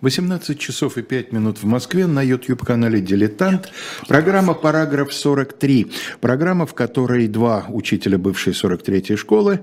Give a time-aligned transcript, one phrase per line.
[0.00, 3.72] 18 часов и 5 минут в Москве на YouTube-канале «Дилетант».
[4.06, 5.90] Программа «Параграф 43».
[6.20, 9.60] Программа, в которой два учителя бывшей 43-й школы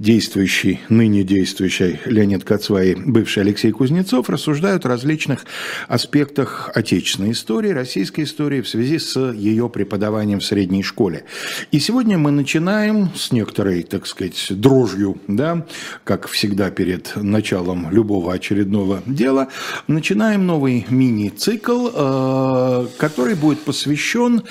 [0.00, 5.44] действующий, ныне действующий Леонид Кацвай, бывший Алексей Кузнецов, рассуждают о различных
[5.88, 11.24] аспектах отечественной истории, российской истории в связи с ее преподаванием в средней школе.
[11.70, 15.66] И сегодня мы начинаем с некоторой, так сказать, дрожью, да,
[16.04, 19.48] как всегда перед началом любого очередного дела,
[19.86, 24.44] начинаем новый мини-цикл, э, который будет посвящен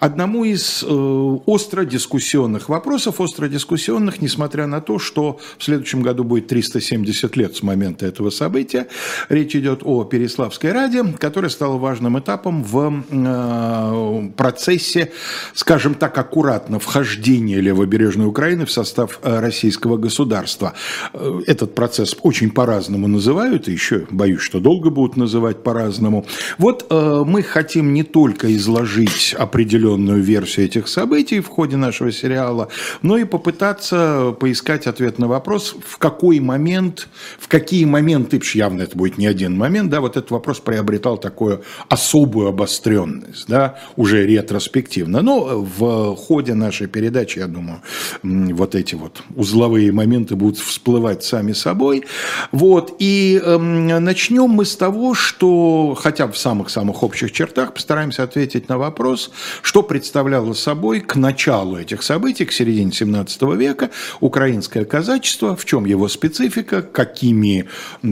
[0.00, 6.24] одному из э, остро дискуссионных вопросов, остро дискуссионных, несмотря на то, что в следующем году
[6.24, 8.86] будет 370 лет с момента этого события.
[9.28, 15.12] Речь идет о Переславской Раде, которая стала важным этапом в э, процессе,
[15.54, 20.74] скажем так, аккуратно, вхождения левобережной Украины в состав э, российского государства.
[21.12, 26.26] Э, этот процесс очень по-разному называют, и еще боюсь, что долго будут называть по-разному.
[26.58, 32.68] Вот мы хотим не только изложить определенную версию этих событий в ходе нашего сериала,
[33.02, 38.82] но и попытаться поискать дать ответ на вопрос, в какой момент, в какие моменты, явно
[38.82, 44.26] это будет не один момент, да, вот этот вопрос приобретал такую особую обостренность, да, уже
[44.26, 45.22] ретроспективно.
[45.22, 47.82] Но в ходе нашей передачи, я думаю,
[48.22, 52.04] вот эти вот узловые моменты будут всплывать сами собой.
[52.52, 58.68] Вот, и э, начнем мы с того, что, хотя в самых-самых общих чертах, постараемся ответить
[58.68, 59.30] на вопрос,
[59.62, 63.90] что представляло собой к началу этих событий, к середине 17 века,
[64.20, 67.66] украинская русское казачество, в чем его специфика, какими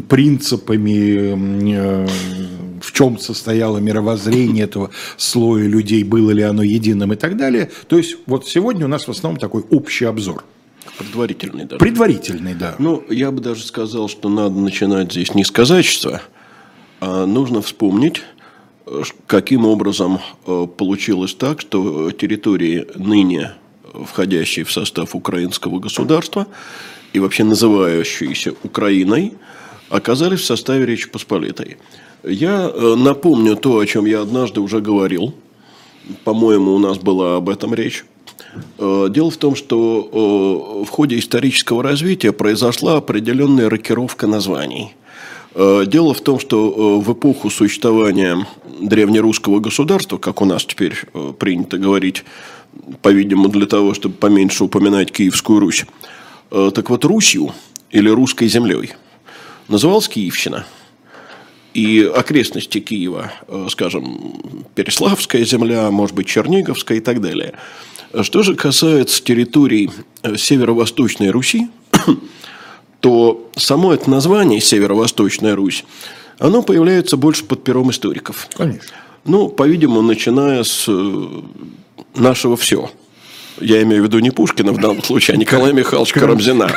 [0.08, 1.34] принципами,
[1.74, 2.06] э,
[2.80, 7.70] в чем состояло мировоззрение этого слоя людей, было ли оно единым и так далее.
[7.88, 10.44] То есть вот сегодня у нас в основном такой общий обзор.
[10.96, 11.80] Предварительный даже.
[11.80, 12.76] Предварительный, да.
[12.78, 16.22] Ну, я бы даже сказал, что надо начинать здесь не с казачества,
[17.00, 18.22] а нужно вспомнить,
[19.26, 23.54] каким образом э, получилось так, что территории ныне
[24.04, 26.46] входящие в состав украинского государства
[27.12, 29.34] и вообще называющиеся Украиной,
[29.88, 31.76] оказались в составе Речи Посполитой.
[32.24, 35.34] Я э, напомню то, о чем я однажды уже говорил.
[36.24, 38.04] По-моему, у нас была об этом речь.
[38.78, 44.94] Э, дело в том, что э, в ходе исторического развития произошла определенная рокировка названий.
[45.56, 48.44] Дело в том, что в эпоху существования
[48.80, 50.96] древнерусского государства, как у нас теперь
[51.38, 52.24] принято говорить,
[53.02, 55.84] по-видимому, для того, чтобы поменьше упоминать Киевскую Русь.
[56.50, 57.52] Э, так вот, Русью
[57.90, 58.92] или русской землей
[59.68, 60.66] называлась Киевщина.
[61.72, 67.54] И окрестности Киева, э, скажем, Переславская земля, может быть, Черниговская и так далее.
[68.22, 69.90] Что же касается территорий
[70.22, 71.68] э, Северо-Восточной Руси,
[73.00, 75.84] то само это название Северо-Восточная Русь,
[76.38, 78.48] оно появляется больше под пером историков.
[78.56, 78.90] Конечно.
[79.24, 80.88] Ну, по-видимому, начиная с
[82.14, 82.90] нашего все.
[83.60, 86.72] Я имею в виду не Пушкина в данном случае, а Николая Михайловича Карамзина.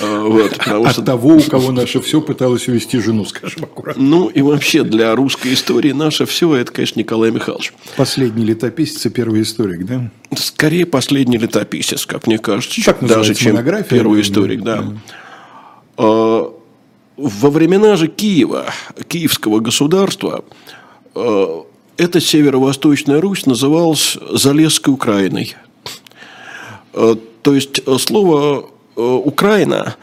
[0.00, 4.02] А, вот, потому От того, у кого наше все пыталось увести жену, скажем аккуратно.
[4.02, 7.74] Ну, и вообще для русской истории наше все это, конечно, Николай Михайлович.
[7.96, 10.10] Последний летописец и первый историк, да?
[10.34, 12.94] Скорее, последний летописец, как мне кажется.
[13.02, 14.82] Даже чем первый историк, да.
[14.82, 14.92] да.
[15.98, 16.54] А,
[17.16, 18.72] во времена же Киева,
[19.08, 20.44] киевского государства,
[21.14, 21.64] а,
[22.02, 25.54] эта северо-восточная Русь называлась Залесской Украиной.
[26.92, 29.96] Э, то есть э, слово э, Украина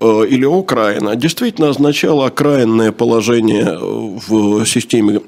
[0.00, 5.22] или Украина действительно означало окраинное положение в системе,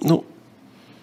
[0.00, 0.24] ну,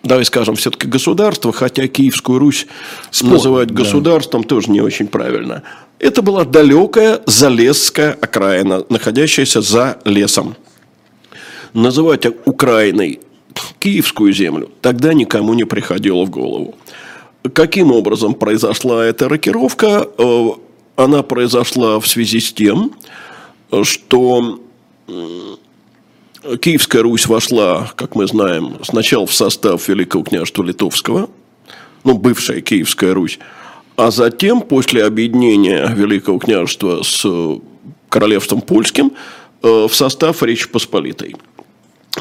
[0.01, 2.65] давай скажем, все-таки государства, хотя Киевскую Русь
[3.11, 4.47] Спор, называть государством да.
[4.47, 5.61] тоже не очень правильно.
[5.99, 10.55] Это была далекая Залесская окраина, находящаяся за лесом.
[11.73, 13.19] Называть Украиной
[13.79, 16.75] Киевскую землю, тогда никому не приходило в голову.
[17.53, 20.07] Каким образом произошла эта рокировка?
[20.17, 20.49] Э,
[20.95, 22.93] она произошла в связи с тем,
[23.83, 24.59] что
[26.61, 31.29] Киевская Русь вошла, как мы знаем, сначала в состав Великого княжества Литовского,
[32.03, 33.39] ну, бывшая Киевская Русь,
[33.95, 37.25] а затем, после объединения Великого княжества с
[38.09, 39.13] Королевством Польским,
[39.61, 41.35] э, в состав Речи Посполитой.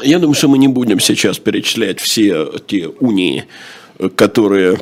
[0.01, 3.45] Я думаю, что мы не будем сейчас перечислять все те унии,
[4.15, 4.79] которые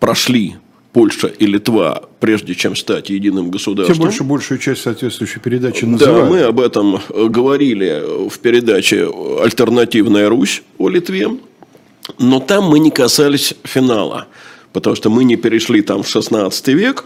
[0.00, 0.56] прошли
[0.92, 3.96] Польша и Литва, прежде чем стать единым государством.
[3.96, 6.24] Тем больше большую часть соответствующей передачи называют.
[6.24, 9.06] Да, мы об этом говорили в передаче
[9.42, 11.28] «Альтернативная Русь» о Литве,
[12.18, 14.28] но там мы не касались финала,
[14.72, 17.04] потому что мы не перешли там в 16 век,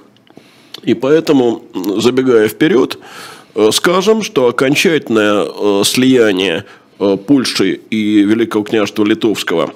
[0.85, 1.65] и поэтому,
[1.97, 2.99] забегая вперед,
[3.55, 6.63] Э, скажем, что окончательное э, слияние э,
[7.27, 9.73] Польши и Великого княжества Литовского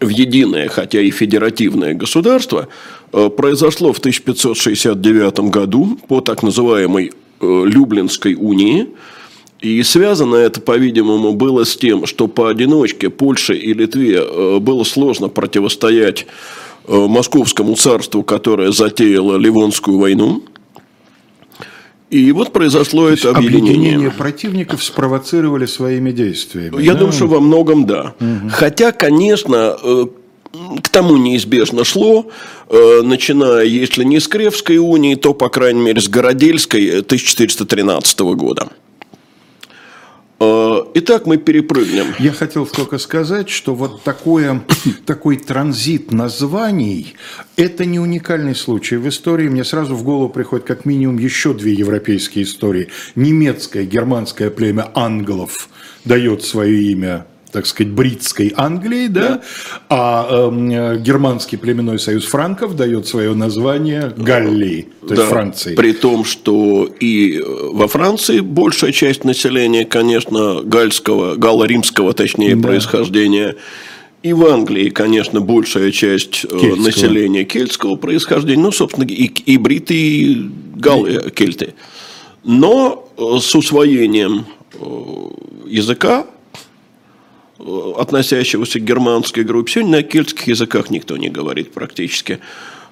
[0.00, 2.68] в единое, хотя и федеративное государство
[3.10, 8.88] произошло в 1569 году по так называемой Люблинской унии.
[9.60, 16.26] И связано это, по-видимому, было с тем, что поодиночке Польше и Литве было сложно противостоять
[16.86, 20.42] Московскому царству, которое затеяло Ливонскую войну–
[22.14, 23.70] и вот произошло То это объединение.
[23.70, 26.80] Объединение противников спровоцировали своими действиями.
[26.80, 27.00] Я да?
[27.00, 28.14] думаю, что во многом да.
[28.20, 28.50] Угу.
[28.50, 30.06] Хотя, конечно, э,
[30.82, 32.26] к тому неизбежно шло,
[32.68, 38.68] э, начиная, если не с Кревской унии, то, по крайней мере, с Городельской 1413 года.
[40.44, 42.06] Э, итак, мы перепрыгнем.
[42.18, 44.62] Я хотел только сказать, что вот такое,
[45.06, 47.14] такой транзит названий–
[47.56, 49.48] это не уникальный случай в истории.
[49.48, 52.88] Мне сразу в голову приходит как минимум еще две европейские истории.
[53.14, 55.68] Немецкое, германское племя англов
[56.04, 59.42] дает свое имя так сказать, бритской Англии, да, да.
[59.88, 65.74] а э, германский племенной союз франков дает свое название Галлии, то да, есть Франции.
[65.76, 72.68] При том, что и во Франции большая часть населения, конечно, гальского, галло-римского, точнее, да.
[72.68, 73.54] происхождения.
[74.24, 76.84] И в Англии, конечно, большая часть э, кельтского.
[76.84, 81.74] населения кельтского происхождения, ну, собственно, и, и бриты, и галлы, кельты.
[82.42, 84.76] Но э, с усвоением э,
[85.68, 86.33] языка Э,
[87.96, 89.72] относящегося к германской группе.
[89.72, 92.40] Сегодня на кельтских языках никто не говорит практически.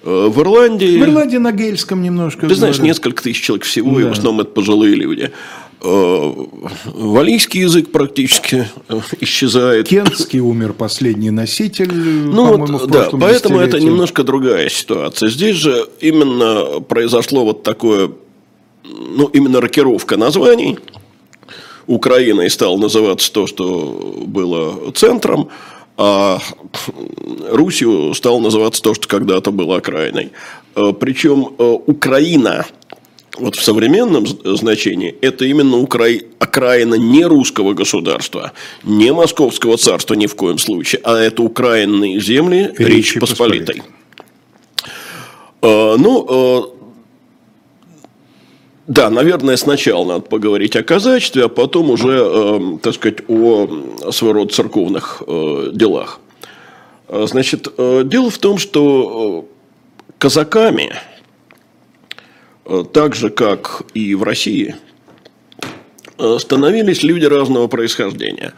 [0.02, 0.98] Э, в Ирландии...
[0.98, 2.46] В Ирландии на гельском немножко.
[2.46, 4.00] Ты знаешь, несколько тысяч человек всего, да.
[4.00, 5.30] и в основном это пожилые люди.
[5.82, 6.32] Э,
[6.86, 8.66] валийский язык практически
[9.20, 9.88] исчезает.
[9.88, 15.28] Кентский умер последний носитель, ну вот, да, поэтому это немножко другая ситуация.
[15.28, 18.10] Здесь же именно произошло вот такое,
[18.84, 20.78] ну, именно рокировка названий–
[21.86, 25.48] Украиной стал называться то, что было центром,
[25.96, 26.40] а
[27.50, 30.32] Русью стал называться то, что когда-то было окраиной.
[30.74, 32.66] Э, Причем э, Украина
[33.38, 36.06] вот в современном значении это именно Укра...
[36.38, 38.52] окраина не русского государства,
[38.84, 43.76] не московского царства ни в коем случае, а это украинные земли Речи Посполитой.
[43.76, 43.82] Посполитой.
[45.62, 46.74] Э, ну,
[48.86, 54.40] да, наверное, сначала надо поговорить о казачестве, а потом уже, э, так сказать, о своего
[54.40, 56.20] рода церковных э, делах.
[57.08, 60.94] Э, значит, э, дело в том, что э, казаками,
[62.64, 64.74] э, так же как и в России,
[66.38, 68.52] становились люди разного происхождения.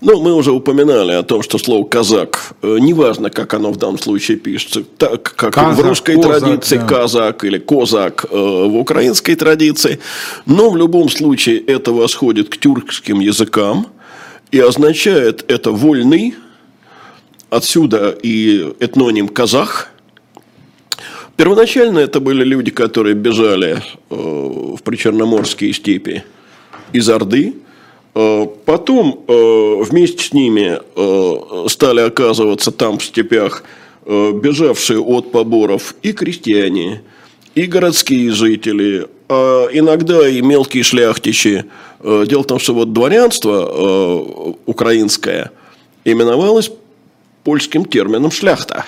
[0.00, 3.98] Ну, мы уже упоминали о том, что слово «казак», э, неважно, как оно в данном
[3.98, 6.86] случае пишется, так как казак, в русской козак, традиции да.
[6.86, 9.98] «казак» или «козак» э, в украинской традиции,
[10.46, 13.88] но в любом случае это восходит к тюркским языкам
[14.52, 16.34] и означает это «вольный»,
[17.50, 19.90] отсюда и этноним «казах»,
[21.36, 23.80] Первоначально это были люди, которые бежали
[24.10, 26.24] э, в причерноморские степи
[26.92, 27.54] из Орды,
[28.20, 33.62] Э, потом э, вместе с ними э, стали оказываться там в степях
[34.06, 37.02] бежавшие от поборов и крестьяне,
[37.54, 41.66] и городские жители, а иногда и мелкие шляхтичи.
[42.02, 45.50] Дело в том, что вот дворянство украинское
[46.06, 46.70] именовалось
[47.44, 48.86] польским термином «шляхта».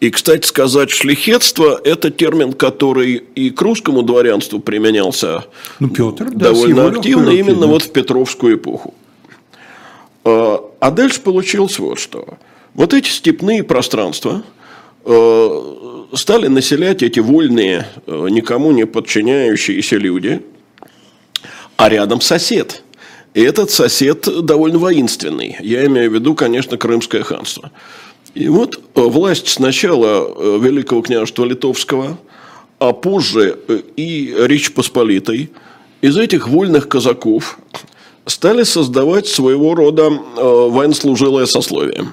[0.00, 5.46] И, кстати сказать, шлихетство– это термин, который и к русскому дворянству применялся
[5.80, 7.66] ну, Петр, да, довольно активно, руки, именно да.
[7.66, 8.92] вот в Петровскую эпоху.
[10.24, 12.36] А, а дальше получилось вот что.
[12.74, 14.42] Вот эти степные пространства
[15.04, 20.42] а, стали населять эти вольные, а, никому не подчиняющиеся люди,
[21.78, 22.82] а рядом сосед.
[23.32, 25.56] И этот сосед довольно воинственный.
[25.60, 27.70] Я имею в виду, конечно, Крымское ханство.
[28.36, 32.18] И вот э, власть сначала э, Великого княжества Литовского,
[32.78, 35.50] а позже э, и Речь Посполитой
[36.02, 37.58] из этих вольных казаков
[38.26, 42.12] стали создавать своего рода военнослужилое сословие.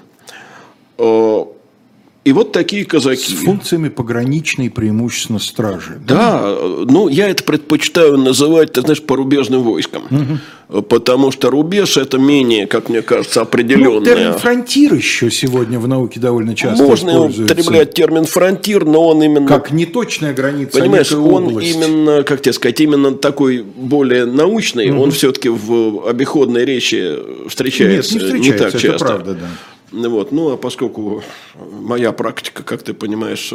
[2.26, 3.34] И вот такие казаки.
[3.34, 6.00] С функциями пограничной, преимущественно стражи.
[6.08, 6.58] Да, да
[6.90, 10.04] ну я это предпочитаю называть, ты знаешь, порубежным войском.
[10.10, 10.82] Угу.
[10.84, 14.00] Потому что рубеж это менее, как мне кажется, определенное.
[14.00, 19.22] Ну, термин фронтир еще сегодня в науке довольно часто Можно употреблять термин фронтир, но он
[19.22, 19.48] именно...
[19.48, 21.76] Как неточная граница, а Понимаешь, а он область.
[21.76, 25.02] именно, как тебе сказать, именно такой более научный, угу.
[25.02, 27.18] он все-таки в обиходной речи
[27.50, 28.88] встречается, Нет, не, встречается не так часто.
[28.88, 29.48] Это правда, да.
[29.94, 30.32] Вот.
[30.32, 31.24] Ну, а поскольку
[31.56, 33.54] моя практика, как ты понимаешь,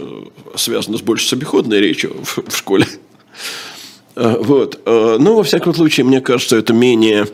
[0.55, 2.87] связана с больше с обиходной речью в, в школе,
[4.15, 4.81] Вот.
[4.87, 7.27] Но, во всяком случае, мне кажется, это менее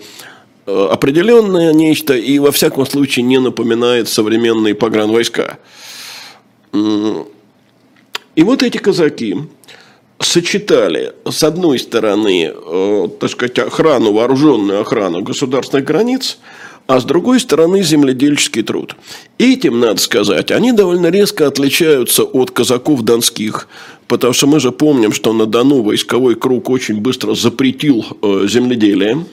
[0.67, 5.59] определенное нечто и, во всяком случае, не напоминает современные погранвойска.
[6.73, 9.37] И вот эти казаки
[10.19, 12.55] сочетали, с одной стороны,
[13.21, 16.39] так сказать, охрану, вооруженную охрану государственных границ–
[16.87, 18.97] а с другой стороны земледельческий труд.
[19.39, 23.69] Этим, надо сказать, они довольно резко отличаются от казаков донских,
[24.07, 29.25] потому что мы же помним, что на Дону войсковой круг очень быстро запретил э, земледелие.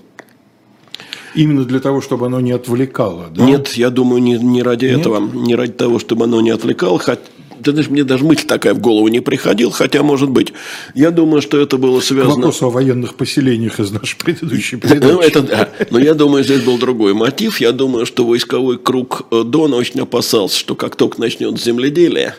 [1.33, 3.43] Именно для того, чтобы оно не отвлекало, да?
[3.43, 5.01] Нет, я думаю, не, не ради Нет?
[5.01, 7.21] этого, не ради того, чтобы оно не отвлекало, хотя
[7.63, 10.53] ты знаешь, мне даже мысль такая в голову не приходил, хотя, может быть,
[10.95, 12.33] я думаю, что это было связано...
[12.33, 15.11] К вопросу о военных поселениях из нашей предыдущей передачи.
[15.11, 15.69] Ну, это да.
[15.89, 17.61] Но я думаю, здесь был другой мотив.
[17.61, 22.35] Я думаю, что войсковой круг э, Дона очень опасался, что как только начнет земледелие,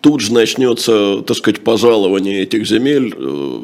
[0.00, 3.60] тут же начнется, так сказать, пожалование этих земель э,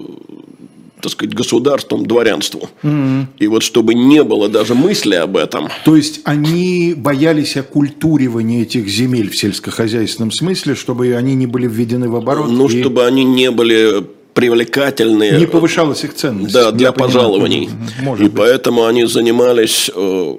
[1.00, 2.68] так сказать, государством, дворянству.
[2.82, 3.26] Mm-hmm.
[3.38, 5.68] И вот чтобы не было даже мысли об этом.
[5.84, 12.08] То есть они боялись оккультуривания этих земель в сельскохозяйственном смысле, чтобы они не были введены
[12.08, 12.50] в оборот?
[12.50, 12.80] Ну, и...
[12.80, 15.38] чтобы они не были привлекательные.
[15.38, 16.54] Не повышалась их ценность.
[16.54, 17.70] Да, для пожалований.
[18.00, 18.38] Может и быть.
[18.38, 20.34] поэтому они занимались э,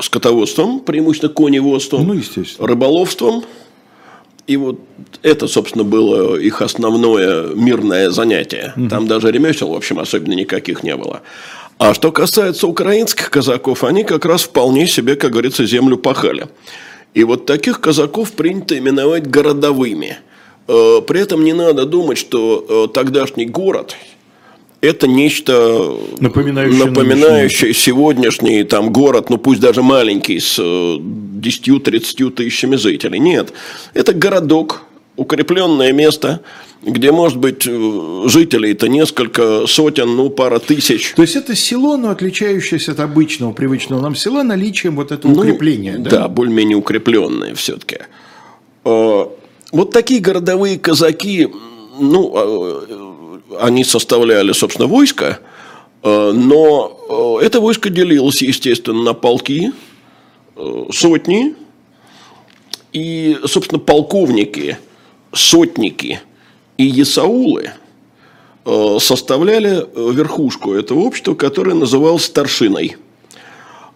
[0.00, 2.20] скотоводством, преимущественно коневодством, ну,
[2.58, 3.44] рыболовством,
[4.46, 4.78] и вот
[5.22, 8.72] это, собственно, было их основное мирное занятие.
[8.76, 8.88] Угу.
[8.88, 11.22] Там даже ремесел, в общем, особенно никаких не было.
[11.78, 16.48] А что касается украинских казаков, они как раз вполне себе, как говорится, землю пахали.
[17.12, 20.18] И вот таких казаков принято именовать городовыми.
[20.68, 23.96] Э, при этом не надо думать, что э, тогдашний город
[24.80, 32.76] это нечто напоминающее, напоминающее сегодняшний там город, ну пусть даже маленький, с 10-30 э, тысячами
[32.76, 33.18] жителей.
[33.18, 33.52] Нет,
[33.94, 34.82] это городок,
[35.16, 36.40] укрепленное место,
[36.82, 41.14] где, может быть, э, жителей-то несколько сотен, ну, пара тысяч.
[41.16, 45.40] То есть, это село, но отличающееся от обычного, привычного нам села наличием вот этого ну,
[45.40, 46.10] укрепления, да?
[46.10, 47.98] Да, более-менее укрепленное все-таки.
[48.84, 49.26] Э,
[49.72, 51.48] вот такие городовые казаки,
[51.98, 53.16] ну,
[53.60, 55.40] они составляли, собственно, войско,
[56.02, 59.72] э, но э, это войско делилось, естественно, на полки,
[60.56, 61.54] э, сотни,
[62.92, 64.78] и, собственно, полковники,
[65.32, 66.20] сотники
[66.78, 67.72] и есаулы
[68.98, 72.96] составляли верхушку этого общества, которое называлось старшиной–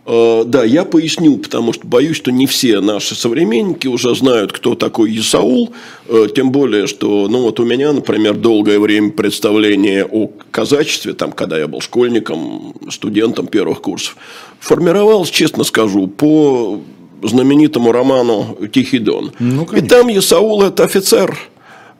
[0.06, 5.14] да, я поясню, потому что боюсь, что не все наши современники уже знают, кто такой
[5.16, 5.72] Исаул,
[6.08, 11.32] э, тем более, что, ну вот у меня, например, долгое время представление о казачестве, там,
[11.32, 14.16] когда я был школьником, студентом первых курсов,
[14.58, 16.80] формировалось, честно скажу, по
[17.22, 19.32] знаменитому роману «Тихий дон».
[19.38, 21.36] Ну, И там Исаул– это офицер,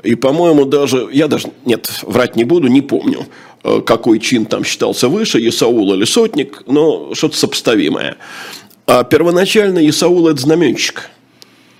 [0.02, 3.26] и, по-моему, даже, я даже, нет, врать не буду, не помню,
[3.62, 8.16] Э, какой чин там считался выше, Исаул или сотник, но что-то сопоставимое.
[8.87, 11.11] А первоначально Исаул– это знаменщик.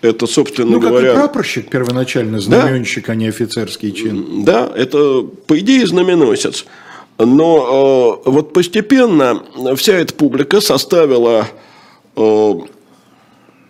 [0.03, 1.09] Это, собственно ну, говоря...
[1.09, 3.13] Ну, как и прапорщик первоначально, знаменщик, да?
[3.13, 4.45] а не офицерский чин.
[4.45, 6.67] Да, это, по идее, знаменосец.
[7.19, 9.43] Но э, вот постепенно
[9.77, 11.49] вся эта публика составила
[12.17, 12.55] э,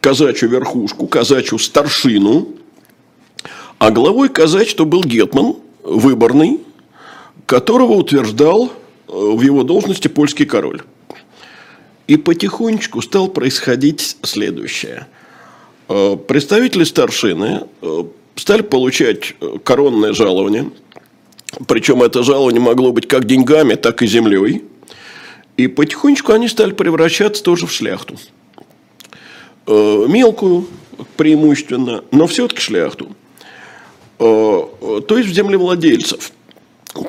[0.00, 2.56] казачью верхушку, казачью старшину,
[3.80, 6.60] а главой казачества был Гетман, выборный,
[7.46, 8.70] которого утверждал э,
[9.08, 10.82] в его должности польский король.
[12.06, 15.06] И потихонечку стал происходить следующее.
[15.88, 18.04] Э, представители старшины э,
[18.36, 19.34] стали получать
[19.64, 20.70] коронное жалование,
[21.66, 24.62] причем это жалование могло быть как деньгами, так и землей.
[25.56, 28.16] И потихонечку они стали превращаться тоже в шляхту.
[29.66, 30.66] Мелкую,
[31.16, 33.16] преимущественно, но все-таки шляхту.
[34.20, 36.32] То есть в землевладельцев–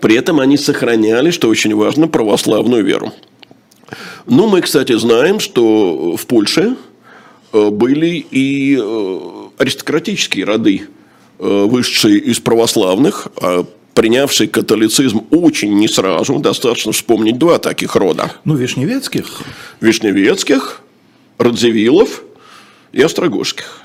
[0.01, 3.11] при этом они сохраняли, что очень важно, православную веру.
[4.25, 6.75] Ну, мы, кстати, знаем, что в Польше
[7.51, 9.19] э, были и э,
[9.57, 10.83] аристократические роды,
[11.39, 13.65] э, вышедшие из православных, а
[13.95, 16.37] принявшие католицизм очень не сразу.
[16.39, 18.31] Достаточно вспомнить два таких рода.
[18.45, 19.41] Ну, Вишневецких.
[19.81, 20.81] Вишневецких,
[21.37, 22.23] Радзивиллов
[22.93, 23.81] и Острогожских.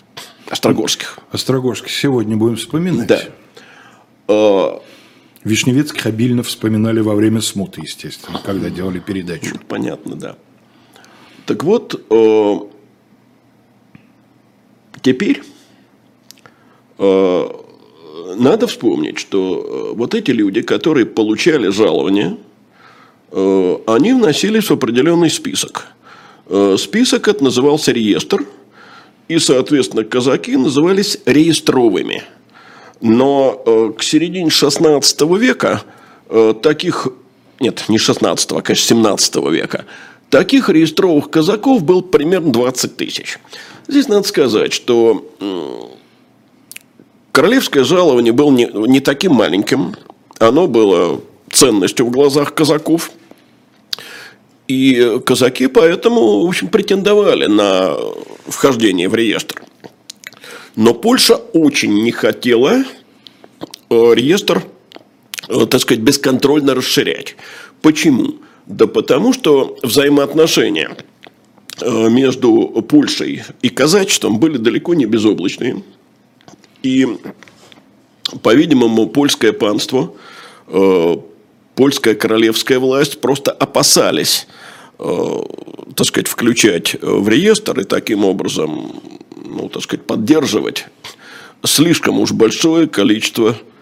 [0.48, 1.18] Острогорских.
[1.30, 3.08] Острогорских сегодня будем вспоминать.
[4.28, 4.80] Да.
[5.46, 9.56] Вишневецких обильно вспоминали во время смуты, естественно, когда делали передачу.
[9.68, 10.36] Понятно, да.
[11.46, 12.56] Так вот, э,
[15.02, 15.44] теперь
[16.98, 17.48] э,
[18.36, 22.38] надо вспомнить, что э, вот эти люди, которые получали жалования,
[23.30, 25.86] э, они вносились в определенный список.
[26.46, 28.44] Э, список это назывался реестр,
[29.28, 32.22] и, соответственно, казаки назывались реестровыми–
[33.00, 35.82] но э, к середине XVI века
[36.28, 37.08] э, таких
[37.60, 39.86] нет, не 16, а, конечно, 17 века,
[40.28, 43.38] таких реестровых казаков было примерно 20 тысяч.
[43.88, 45.26] Здесь надо сказать, что
[47.32, 49.94] королевское жалование было не, не таким маленьким,
[50.38, 53.10] оно было ценностью в глазах казаков.
[54.68, 57.96] И казаки поэтому, в общем, претендовали на
[58.46, 59.62] вхождение в реестр.
[60.74, 62.84] Но Польша очень не хотела э,
[63.90, 64.64] реестр,
[65.48, 67.36] э, так сказать, бесконтрольно расширять.
[67.80, 68.36] Почему?
[68.66, 70.96] Да потому что взаимоотношения
[71.80, 75.82] э, между Польшей и казачеством были далеко не безоблачные.
[76.82, 77.06] И,
[78.42, 80.12] по-видимому, польское панство,
[81.76, 84.48] польская королевская власть просто опасались,
[84.98, 89.00] так сказать, включать в реестр и таким образом
[89.56, 90.86] ну, так сказать, поддерживать
[91.64, 93.75] слишком уж большое количество э,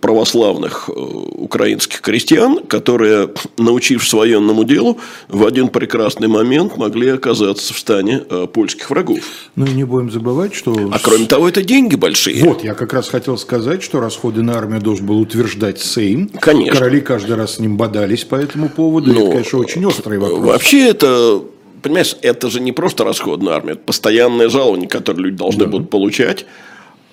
[0.00, 7.78] православных э, украинских крестьян, которые, научившись военному делу, в один прекрасный момент могли оказаться в
[7.78, 9.20] стане э, польских врагов.
[9.56, 10.90] Ну и не будем забывать, что...
[10.92, 12.44] А кроме того, это деньги большие.
[12.44, 16.28] Вот, я как раз хотел сказать, что расходы на армию должен был утверждать Сейм.
[16.40, 16.80] Конечно.
[16.80, 19.12] Короли каждый раз с ним бодались по этому поводу.
[19.12, 20.40] Но, это, конечно, очень острый вопрос.
[20.40, 21.42] Вообще это
[21.82, 25.70] понимаешь, это же не просто расходная армия, это постоянное жалование, которое люди должны да.
[25.70, 26.46] будут получать.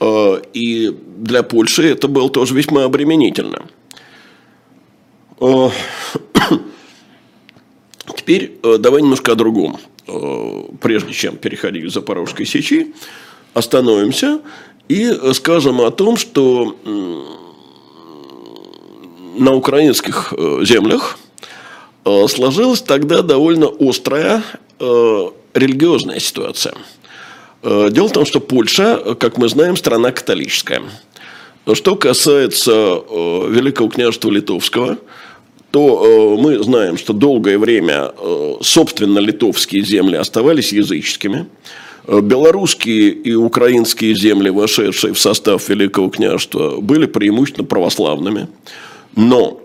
[0.01, 3.67] Э, и для Польши это было тоже весьма обременительно.
[5.39, 5.69] Э,
[8.17, 9.77] теперь э, давай немножко о другом.
[10.81, 12.93] Прежде чем переходить к Запорожской сечи,
[13.53, 14.41] остановимся
[14.89, 16.75] и скажем о том, что
[19.37, 21.17] на украинских землях
[22.27, 24.43] сложилась тогда довольно острая
[24.79, 26.73] религиозная ситуация.
[27.63, 30.81] Э, дело в том, что Польша, как мы знаем, страна католическая.
[31.73, 34.97] Что касается Великого княжества Литовского,
[35.69, 38.11] то мы знаем, что долгое время
[38.61, 41.45] собственно литовские земли оставались языческими.
[42.07, 48.47] Белорусские и украинские земли, вошедшие в состав Великого княжества, были преимущественно православными.
[49.15, 49.61] Но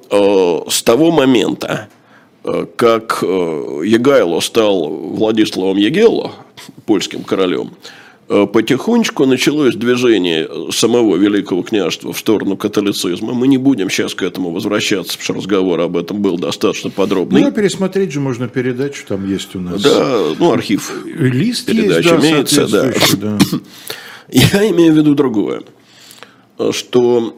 [0.69, 1.89] с того момента,
[2.47, 6.33] Э, как э, Егайло стал Владиславом Егелло,
[6.87, 7.73] польским королем,
[8.29, 13.35] э, потихонечку началось движение самого Великого княжества в сторону католицизма.
[13.35, 17.43] Мы не будем сейчас к этому возвращаться, потому что разговор об этом был достаточно подробный.
[17.43, 19.83] Ну, а пересмотреть же можно передачу, там есть у нас.
[19.83, 22.67] Да, ну, архив Лист передач есть, да, имеется.
[22.67, 22.93] Да.
[23.17, 23.39] да.
[24.31, 25.63] Я имею в виду другое,
[26.73, 27.37] что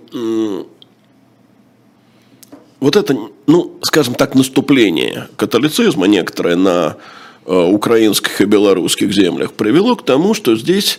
[2.80, 9.96] вот это, ну, скажем так, наступление католицизма некоторое на э, украинских и белорусских землях привело
[9.96, 10.98] к тому, что здесь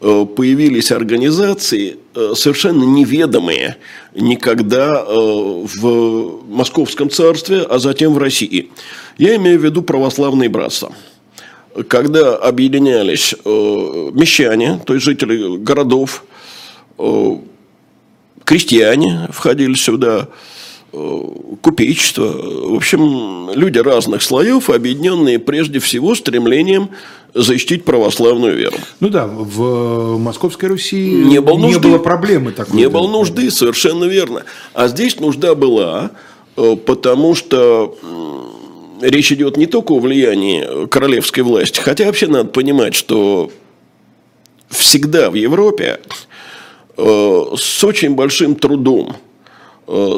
[0.00, 3.76] э, появились организации, э, совершенно неведомые
[4.14, 8.70] никогда в Московском царстве, а затем в России.
[9.16, 10.92] Я имею в виду православные братства.
[11.88, 16.24] Когда объединялись мещане, то есть жители городов,
[18.44, 20.26] крестьяне входили сюда, Э,
[20.90, 26.90] купечество, в общем, люди разных слоев, объединенные прежде всего стремлением
[27.34, 28.76] защитить православную веру.
[29.00, 32.76] Ну да, в Московской Руси не, было, нужды, не было проблемы такой.
[32.76, 34.44] Не было нужды, совершенно верно.
[34.72, 36.10] А здесь нужда была,
[36.56, 37.94] э, потому что
[39.02, 43.50] речь идет не только о влиянии королевской власти, хотя вообще надо понимать, что
[44.70, 46.00] всегда в Европе
[46.96, 49.27] э, с очень большим трудом– Э,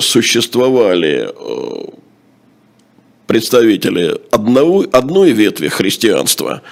[0.01, 1.91] существовали э,
[3.27, 6.63] представители одного, одной ветви христианства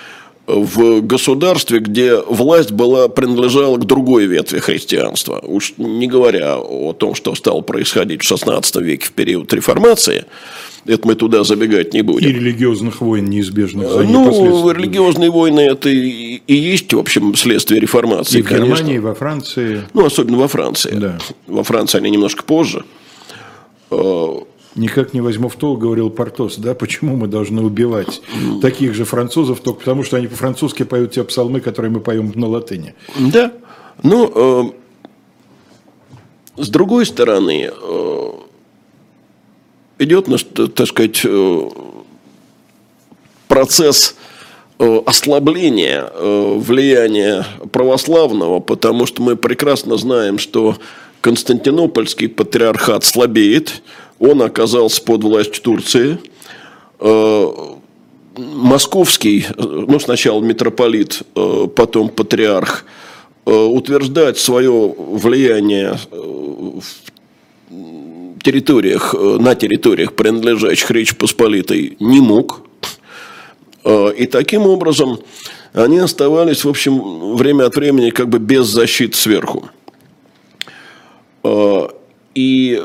[0.48, 5.40] в государстве, где власть была, принадлежала к другой ветви христианства.
[5.42, 10.24] Уж не говоря о том, что стало происходить в XVI веке в период реформации,
[10.88, 12.28] это мы туда забегать не будем.
[12.28, 17.80] И религиозных войн неизбежных за Ну, религиозные войны– это и, и есть, в общем, следствие
[17.80, 18.38] реформации.
[18.38, 18.74] И в конечно.
[18.74, 19.82] Германии, и во Франции.
[19.94, 20.94] Ну, особенно во Франции.
[20.94, 21.18] Да.
[21.46, 22.84] Во Франции они немножко позже.
[23.90, 24.42] А,
[24.74, 28.22] Никак не возьму в толк, говорил Портос, да, почему мы должны убивать
[28.62, 32.46] таких же французов, только потому что они по-французски поют те псалмы, которые мы поем на
[32.46, 32.94] латыни.
[33.18, 33.52] Да,
[34.04, 34.72] ну,
[36.56, 38.30] э, с другой стороны, э,
[39.98, 40.26] идет,
[40.74, 41.68] так сказать, э,
[43.48, 44.16] процесс
[44.78, 50.76] э, ослабления э, влияния православного, потому что мы прекрасно знаем, что
[51.20, 53.82] Константинопольский патриархат слабеет,
[54.20, 56.18] он оказался под властью Турции.
[58.36, 61.22] Московский, ну сначала митрополит,
[61.74, 62.84] потом патриарх,
[63.44, 66.82] утверждать свое влияние в
[68.42, 72.62] территориях, на территориях, принадлежащих Речи Посполитой, не мог.
[74.16, 75.20] И таким образом
[75.72, 79.68] они оставались, в общем, время от времени как бы без защиты сверху.
[82.34, 82.82] И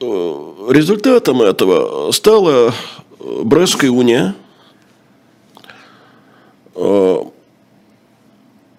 [0.00, 2.74] результатом этого стала
[3.18, 4.34] Брестская уния,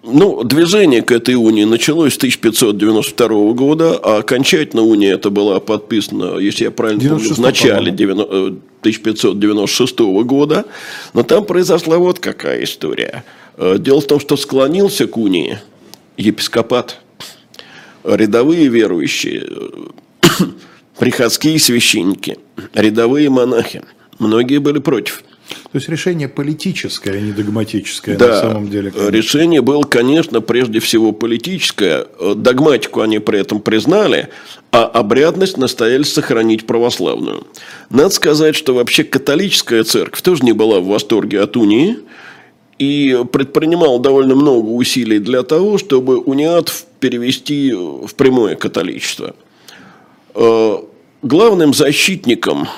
[0.02, 6.38] ну, движение к этой унии началось с 1592 года, а окончательно уния это была подписана,
[6.38, 10.64] если я правильно помню, в начале 1596 года.
[11.14, 13.22] Но там произошла вот какая история.
[13.56, 15.60] Э, дело в том, что склонился к унии
[16.16, 16.98] епископат,
[18.02, 19.46] рядовые верующие,
[20.98, 22.38] приходские священники,
[22.74, 23.84] рядовые монахи.
[24.18, 25.22] Многие были против–
[25.72, 28.90] то есть решение политическое, а не догматическое да, на самом деле.
[28.90, 29.10] Конечно.
[29.10, 32.06] Решение было, конечно, прежде всего политическое.
[32.36, 34.28] Догматику они при этом признали,
[34.70, 37.46] а обрядность настоялись сохранить православную.
[37.88, 41.96] Надо сказать, что вообще католическая церковь тоже не была в восторге от унии
[42.78, 49.34] и предпринимала довольно много усилий для того, чтобы униатов перевести в прямое католичество.
[50.34, 50.76] Э,
[51.22, 52.68] главным защитником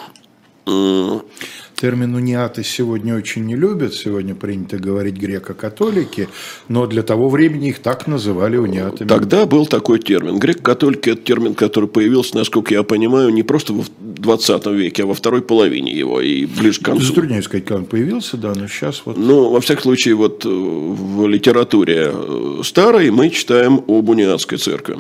[1.75, 6.29] Термин униаты сегодня очень не любят, сегодня принято говорить греко-католики,
[6.69, 9.09] но для того времени их так называли униатами.
[9.09, 10.39] Тогда был такой термин.
[10.39, 15.15] Греко-католики– это термин, который появился, насколько я понимаю, не просто в 20 веке, а во
[15.15, 17.07] второй половине его и ближе к концу.
[17.07, 19.17] Затрудняюсь сказать, когда он появился, да, но сейчас вот...
[19.17, 24.99] Ну, во всяком случае, вот э, в литературе э, старой мы читаем об униатской церкви.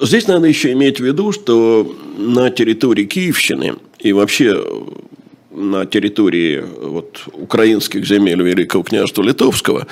[0.00, 4.64] Здесь надо еще иметь в виду, что на территории Киевщины и вообще
[5.50, 9.88] на территории вот, украинских земель Великого княжества Литовского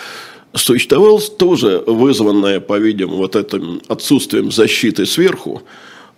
[0.55, 5.63] существовал тоже вызванное, по-видимому, вот этим отсутствием защиты сверху,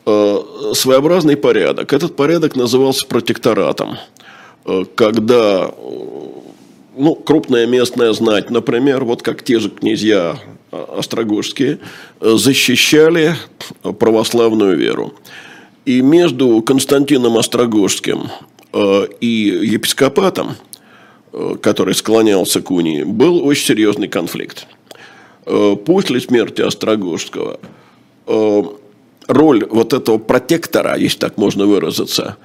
[0.04, 0.38] э,
[0.74, 1.92] своеобразный порядок.
[1.92, 3.96] Этот порядок назывался протекторатом,
[4.66, 5.72] э, когда
[6.96, 10.38] ну, крупная местная знать, например, вот как те же князья
[10.70, 11.78] острогожские,
[12.20, 13.34] защищали
[13.98, 15.14] православную веру.
[15.88, 18.28] И между Константином Острогожским
[18.74, 20.56] э, и епископатом,
[21.32, 24.66] э, который склонялся к унии, был очень серьезный конфликт.
[25.46, 27.58] Э, после смерти Острогожского
[29.26, 32.36] роль вот этого протектора, если так можно выразиться,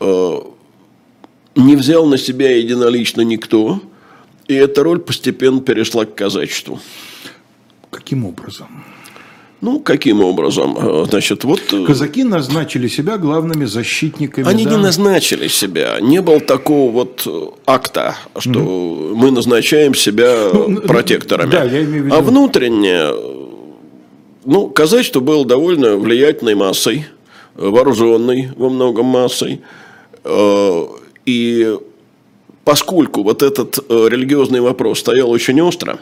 [0.00, 3.82] не взял на себя единолично никто,
[4.46, 6.80] и эта роль постепенно перешла к казачеству.
[7.90, 8.84] Каким образом?
[9.60, 10.76] Ну, каким образом?
[10.78, 11.60] Э, значит, вот...
[11.72, 14.46] Э, Казаки назначили себя главными защитниками.
[14.46, 14.70] Они да?
[14.70, 15.98] не назначили себя.
[16.00, 21.50] Не было такого вот э, акта, что mm мы назначаем себя ну, протекторами.
[21.50, 22.14] Да, я имею в виду...
[22.14, 23.08] А внутренне,
[24.44, 27.06] ну, казачество было довольно влиятельной массой,
[27.56, 29.60] вооруженной во многом массой.
[31.26, 31.76] И
[32.64, 35.98] поскольку вот этот религиозный вопрос стоял очень остро,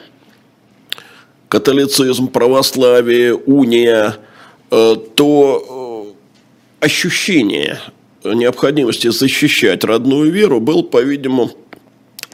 [1.56, 4.16] католицизм, православие, уния,
[4.70, 6.14] э, то
[6.80, 7.80] э, ощущение
[8.24, 11.50] необходимости защищать родную веру был, по-видимому,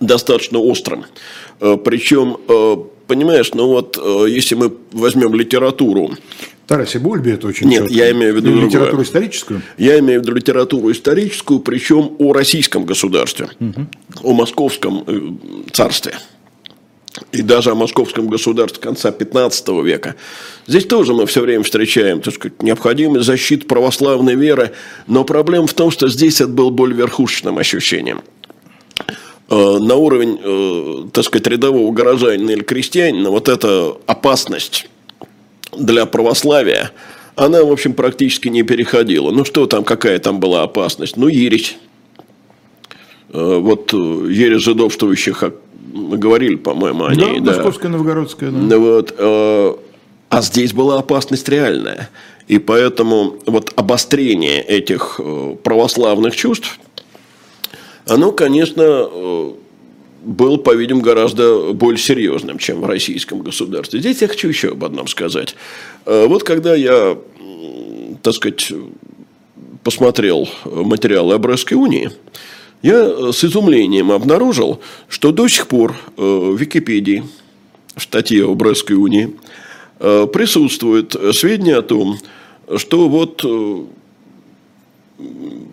[0.00, 1.04] достаточно острым.
[1.60, 2.36] Э, Причем,
[3.06, 6.10] понимаешь, ну вот, если мы возьмем литературу,
[6.66, 7.94] Тарасе Бульби это очень Нет, четко.
[7.94, 9.04] я имею в виду литературу другое.
[9.04, 9.62] историческую.
[9.78, 13.86] Я имею в виду литературу историческую, причем о российском государстве, угу.
[14.22, 15.04] о московском
[15.70, 16.14] царстве
[17.30, 20.14] и даже о московском государстве конца 15 века.
[20.66, 24.72] Здесь тоже мы все время встречаем так сказать, необходимость защиты православной веры,
[25.06, 28.22] но проблема в том, что здесь это было более верхушечным ощущением.
[29.50, 34.88] Э, на уровень, э, так сказать, рядового горожанина или крестьянина вот эта опасность
[35.76, 36.92] для православия,
[37.34, 39.30] она, в общем, практически не переходила.
[39.30, 41.16] Ну, что там, какая там была опасность?
[41.16, 41.76] Ну, ересь.
[43.30, 45.44] Э, вот ересь жидовствующих
[45.92, 47.40] мы говорили, по-моему, о ней.
[47.40, 48.50] Да, Московская, Новгородская.
[48.50, 48.78] Да.
[48.78, 49.74] Вот, э,
[50.28, 52.08] а здесь была опасность реальная.
[52.48, 56.78] И поэтому вот обострение этих э, православных чувств,
[58.06, 59.52] оно, конечно, э,
[60.22, 64.00] было, по-видимому, гораздо более серьезным, чем в российском государстве.
[64.00, 65.56] Здесь я хочу еще об одном сказать.
[66.06, 67.18] Вот когда я,
[68.22, 68.72] так сказать,
[69.82, 72.12] посмотрел материалы Брестской унии,
[72.82, 77.24] я э, с изумлением обнаружил, что до сих пор э, в Википедии,
[77.96, 79.36] в статье о Брестской унии,
[80.00, 82.18] э, присутствуют сведения о том,
[82.76, 83.44] что вот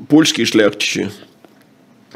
[0.08, 1.12] польские шляхтичи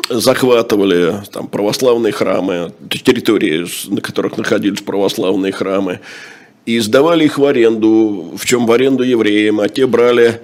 [0.10, 6.01] захватывали там, православные храмы, территории, на которых находились православные храмы,
[6.65, 10.41] и сдавали их в аренду, в чем в аренду евреям, а те брали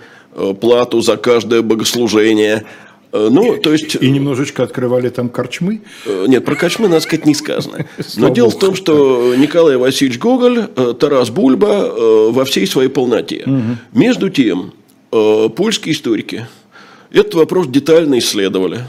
[0.62, 2.65] плату за каждое богослужение.
[3.12, 3.95] Э, ну, то есть...
[4.00, 5.82] И немножечко открывали там корчмы?
[6.06, 7.86] Э, нет, про корчмы, надо сказать, не сказано.
[8.17, 10.67] Но дело в том, что Николай Васильевич Гоголь,
[11.00, 13.45] Тарас Бульба во всей своей полноте.
[13.93, 14.74] Между тем,
[15.10, 16.48] польские историки
[17.12, 18.82] этот вопрос детально исследовали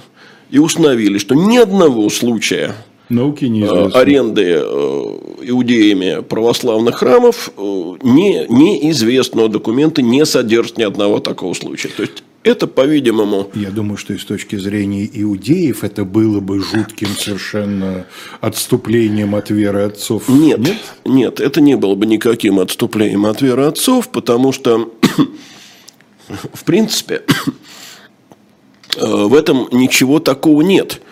[0.51, 2.75] и установили, что ни одного случая
[3.09, 3.47] Науки
[3.97, 4.53] аренды
[5.43, 11.89] иудеями православных храмов не, неизвестного документа не содержит ни одного такого случая.
[11.89, 13.51] То есть это, по-видимому...
[13.55, 18.07] Я думаю, что и с точки зрения иудеев это было бы жутким совершенно
[18.41, 20.29] отступлением от веры отцов.
[20.29, 24.91] Нет, нет, нет это не было бы никаким отступлением от веры отцов, потому что,
[26.55, 27.25] в принципе,
[28.97, 31.03] э, в этом ничего такого нет.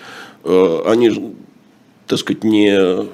[0.44, 1.34] Э, они,
[2.06, 3.06] так сказать, не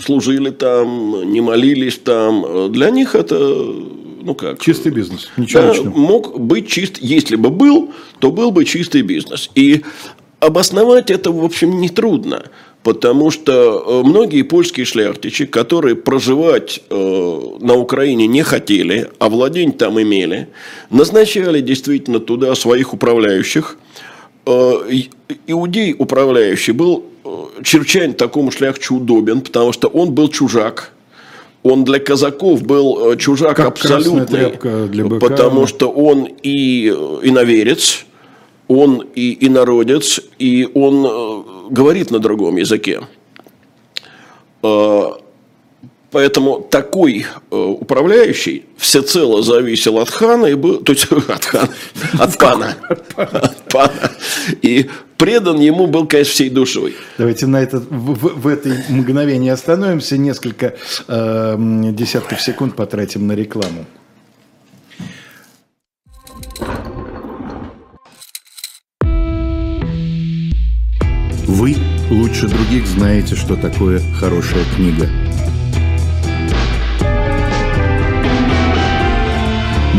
[0.00, 2.72] служили там, не молились там.
[2.72, 3.66] Для них это
[4.20, 4.60] ну как?
[4.60, 5.30] Чистый бизнес.
[5.36, 5.96] Ничего да, личного.
[5.96, 9.50] Мог быть чист, если бы был, то был бы чистый бизнес.
[9.54, 9.82] И
[10.40, 12.44] обосновать это, в общем, нетрудно.
[12.82, 19.72] Потому что э, многие польские шляхтичи, которые проживать э, на Украине не хотели, а владень
[19.72, 20.48] там имели,
[20.88, 23.76] назначали действительно туда своих управляющих.
[24.46, 24.74] Э,
[25.46, 27.04] иудей управляющий был
[27.62, 30.92] чрезвычайно такому шляхчу удобен, потому что он был чужак–
[31.62, 34.52] он для казаков был э, чужак как абсолютный,
[34.88, 35.28] для быка.
[35.28, 38.06] потому что он и э, иноверец,
[38.68, 43.00] он и инородец, и он э, говорит на другом языке.
[46.10, 51.68] Поэтому такой э, управляющий всецело зависел от хана, и был, то есть от хана,
[52.18, 52.76] от пана,
[53.16, 54.12] от пана,
[54.62, 56.94] и предан ему был, конечно, всей душой.
[57.18, 60.76] Давайте на это, в, в этой мгновении остановимся, несколько
[61.08, 61.56] э,
[61.92, 63.84] десятков секунд потратим на рекламу.
[71.46, 71.76] Вы
[72.10, 75.08] лучше других знаете, что такое хорошая книга–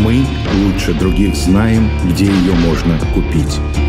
[0.03, 0.25] Мы
[0.63, 3.88] лучше других знаем, где ее можно купить.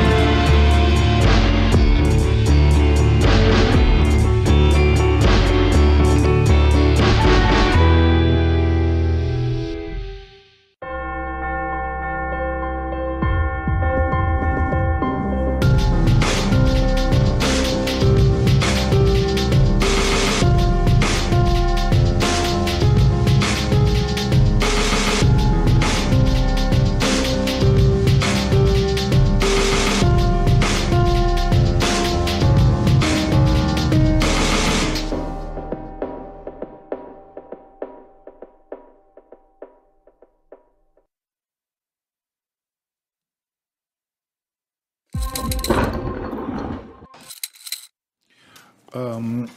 [49.21, 49.47] Um,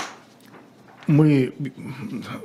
[1.07, 1.53] мы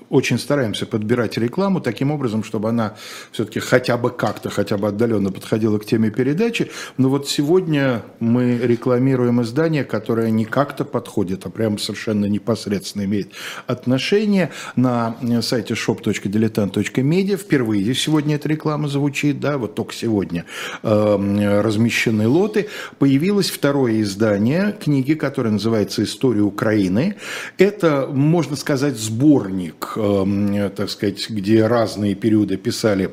[0.10, 2.96] очень стараемся подбирать рекламу таким образом, чтобы она
[3.32, 6.72] все-таки хотя бы как-то, хотя бы отдаленно подходила к теме передачи.
[6.98, 13.32] Но вот сегодня мы рекламируем издание, которое не как-то подходит, а прямо совершенно непосредственно имеет
[13.68, 14.52] отношение.
[14.76, 20.46] На сайте shop.diletant.media впервые сегодня эта реклама звучит, да, вот только сегодня
[20.84, 22.70] э, размещены лоты.
[22.98, 27.16] Появилось второе издание книги, которое называется «История Украины».
[27.58, 33.12] Это, можно сказать, сборник, эм, так сказать, где разные периоды писали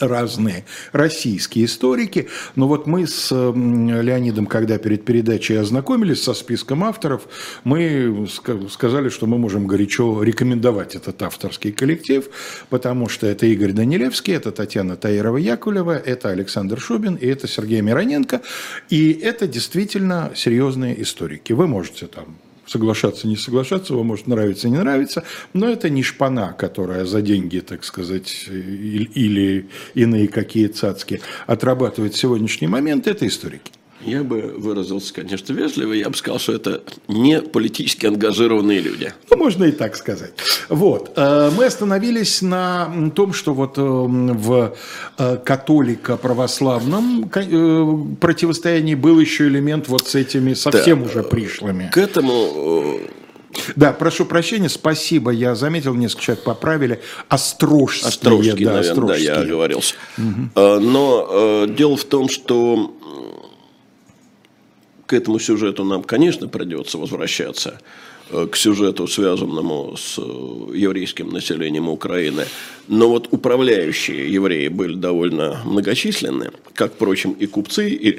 [0.00, 2.28] разные российские историки.
[2.56, 7.28] Но вот мы с эм, Леонидом, когда перед передачей ознакомились со списком авторов,
[7.64, 8.26] мы
[8.70, 12.28] сказали, что мы можем горячо рекомендовать этот авторский коллектив,
[12.70, 18.42] потому что это Игорь Данилевский, это Татьяна Таирова-Якулева, это Александр Шубин и это Сергей Мироненко.
[18.90, 21.52] И это действительно серьезные историки.
[21.52, 26.52] Вы можете там соглашаться, не соглашаться, вам может нравиться, не нравиться, но это не шпана,
[26.52, 33.72] которая за деньги, так сказать, или иные какие цацки отрабатывает сегодняшний момент, это историки.
[34.04, 39.14] Я бы выразился, конечно, вежливо, я бы сказал, что это не политически ангажированные люди.
[39.30, 40.32] Ну, можно и так сказать.
[40.68, 41.12] Вот.
[41.16, 44.74] Э, мы остановились на том, что вот э, в
[45.16, 47.30] э, католико-православном
[48.20, 51.06] противостоянии был еще элемент вот с этими совсем да.
[51.06, 51.88] уже пришлыми.
[51.92, 53.00] К этому
[53.76, 55.30] Да, прошу прощения, спасибо.
[55.30, 57.00] Я заметил, несколько человек поправили.
[57.28, 58.08] Острожские.
[58.08, 59.94] Острожские, да, наверное, да, я оговорился.
[60.18, 60.60] Угу.
[60.80, 62.94] Но дело в том, что
[65.14, 67.78] к этому сюжету нам, конечно, придется возвращаться
[68.30, 70.22] э, к сюжету, связанному с э,
[70.76, 72.46] еврейским населением Украины.
[72.88, 78.18] Но вот управляющие евреи были довольно многочисленны, как, впрочем, и купцы, и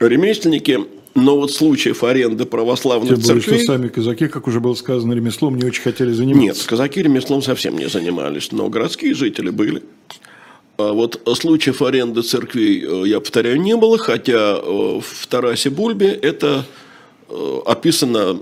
[0.00, 0.80] ремесленники.
[1.14, 3.58] Но вот случаев аренды православных Тем церквей...
[3.58, 6.62] что сами казаки, как уже было сказано, ремеслом не очень хотели заниматься.
[6.62, 9.84] Нет, казаки ремеслом совсем не занимались, но городские жители были.
[10.76, 16.08] А вот случаев аренды церквей, э, я повторяю, не было, хотя э, в Тарасе Бульбе
[16.08, 16.64] это
[17.28, 18.40] э, описано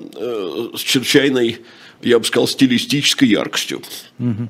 [0.74, 1.58] с чрезвычайной,
[2.00, 3.82] я бы сказал, стилистической яркостью.
[4.18, 4.48] Угу.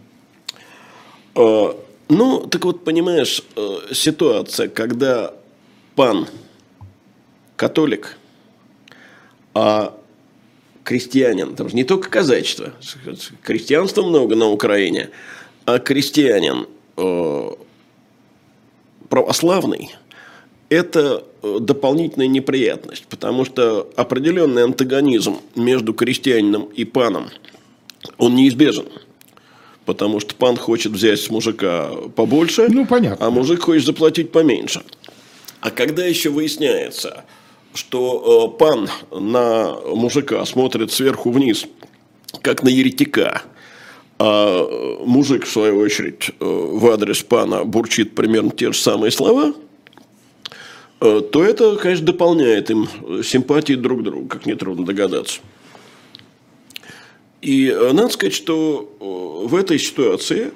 [2.09, 3.43] Ну, так вот, понимаешь,
[3.91, 5.35] ситуация, когда
[5.97, 6.29] пан
[7.57, 8.19] католик,
[9.55, 9.99] а
[10.85, 12.75] крестьянин, там же не только казачество,
[13.43, 15.09] крестьянства много на Украине,
[15.65, 16.67] а крестьянин
[19.13, 19.95] православный–
[20.71, 27.29] это э, дополнительная неприятность, потому что определенный антагонизм между крестьянином и паном,
[28.17, 28.87] он неизбежен.
[29.85, 33.27] Потому что пан хочет взять с мужика побольше, ну, понятно.
[33.27, 34.81] а мужик хочет заплатить поменьше.
[35.61, 37.27] А когда еще выясняется,
[37.75, 41.67] что э, пан на мужика смотрит сверху вниз,
[42.41, 43.43] как на еретика,
[44.25, 49.53] а мужик, в свою очередь, э, в адрес пана бурчит примерно те же самые слова,
[51.01, 52.87] э, то это, конечно, дополняет им
[53.25, 55.41] симпатии друг к другу, как нетрудно догадаться.
[57.41, 58.95] И э, надо сказать, что
[59.45, 60.53] в этой ситуации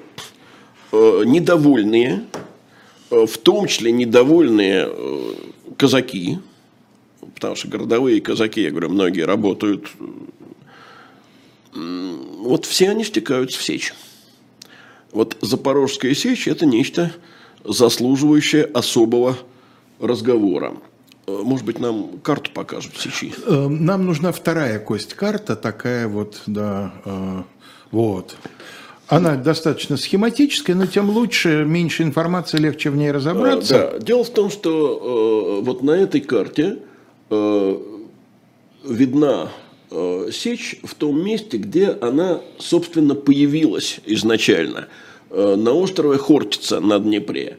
[0.93, 2.23] недовольные,
[3.09, 4.89] в том числе недовольные
[5.75, 6.39] казаки,
[7.35, 9.89] потому что городовые казаки, я говорю, многие работают
[12.47, 13.93] вот все они стекаются в сечь.
[15.11, 17.11] Вот Запорожская сечь– это нечто
[17.63, 19.37] заслуживающее особого
[19.99, 20.75] разговора.
[21.27, 23.33] Э, может быть, нам карту покажут сечи?
[23.45, 27.43] Э, нам нужна вторая кость карта, такая вот, да, э,
[27.91, 28.37] вот.
[29.07, 33.91] Она достаточно схематическая, но тем лучше, меньше информации, легче в ней разобраться.
[33.93, 33.99] Да.
[33.99, 36.79] Дело в том, что вот на этой карте
[38.83, 39.49] видна
[39.89, 44.87] сечь в том месте, где она, собственно, появилась изначально,
[45.29, 47.57] э, на острове Хортица на Днепре.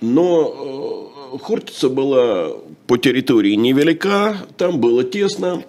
[0.00, 2.52] Но э, Хортица была
[2.86, 5.62] по территории невелика, там было тесно,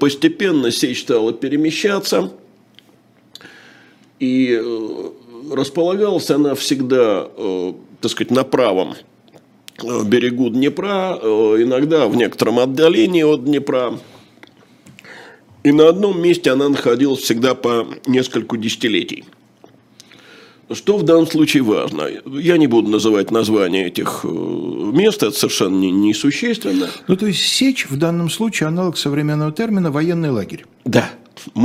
[0.00, 2.32] постепенно сечь стала перемещаться,
[4.20, 4.60] и
[5.50, 7.28] располагалась она всегда,
[8.00, 8.94] так сказать, на правом
[9.82, 13.98] берегу Днепра, иногда в некотором отдалении от Днепра–
[15.64, 19.24] и на одном месте она находилась всегда по нескольку десятилетий.
[20.70, 22.08] Что в данном случае важно?
[22.26, 26.88] Я не буду называть названия этих э, мест, это совершенно не, несущественно.
[27.06, 30.64] Ну, то есть, сечь в данном случае аналог современного термина «военный лагерь».
[30.84, 31.10] Да.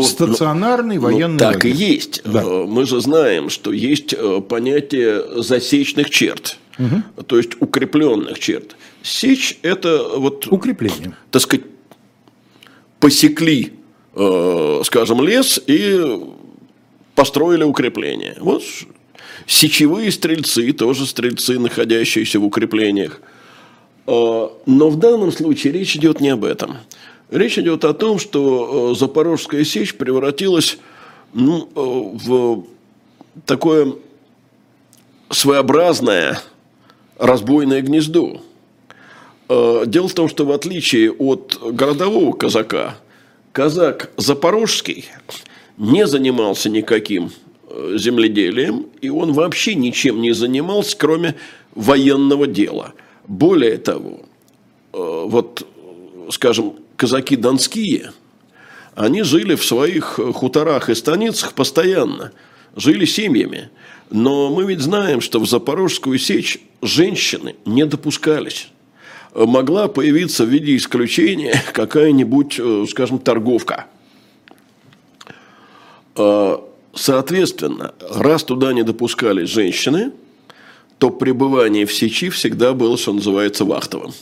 [0.02, 1.72] Стационарный ну, военный ну, так лагерь.
[1.72, 2.22] Так и есть.
[2.26, 2.44] Да.
[2.44, 7.24] Э, мы же знаем, что есть э, понятие засечных черт, угу.
[7.26, 8.76] то есть укрепленных черт.
[9.02, 10.48] Сечь– это вот…
[10.48, 11.16] Укрепление.
[11.32, 11.66] Так сказать,
[13.00, 13.79] посекли
[14.16, 16.20] Э, скажем, лес и
[17.14, 18.38] построили укрепление.
[18.40, 18.64] Вот
[19.46, 23.22] сечевые стрельцы, тоже стрельцы, находящиеся в укреплениях.
[24.08, 26.78] Э, но в данном случае речь идет не об этом.
[27.30, 30.80] Речь идет о том, что э, Запорожская сечь превратилась
[31.34, 32.66] ну, в
[33.46, 33.94] такое
[35.30, 36.40] своеобразное
[37.20, 38.42] разбойное гнездо.
[39.48, 42.98] Дело в том, что в отличие от городового казака–
[43.60, 45.10] казак Запорожский
[45.78, 47.30] не занимался никаким
[47.68, 51.36] э, земледелием, и он вообще ничем не занимался, кроме
[51.76, 52.94] военного дела.
[53.28, 54.22] Более того,
[54.94, 55.68] э, вот,
[56.32, 58.14] скажем, казаки донские,
[58.96, 62.32] они жили в своих хуторах и станицах постоянно,
[62.78, 63.72] жили семьями.
[64.10, 68.70] Но мы ведь знаем, что в Запорожскую сечь женщины не допускались
[69.34, 73.86] могла появиться в виде исключения какая-нибудь, э, скажем, торговка.
[76.16, 76.64] А,
[76.94, 80.12] соответственно, раз туда не допускались женщины,
[80.98, 84.14] то пребывание в сечи всегда было, что называется, вахтовым.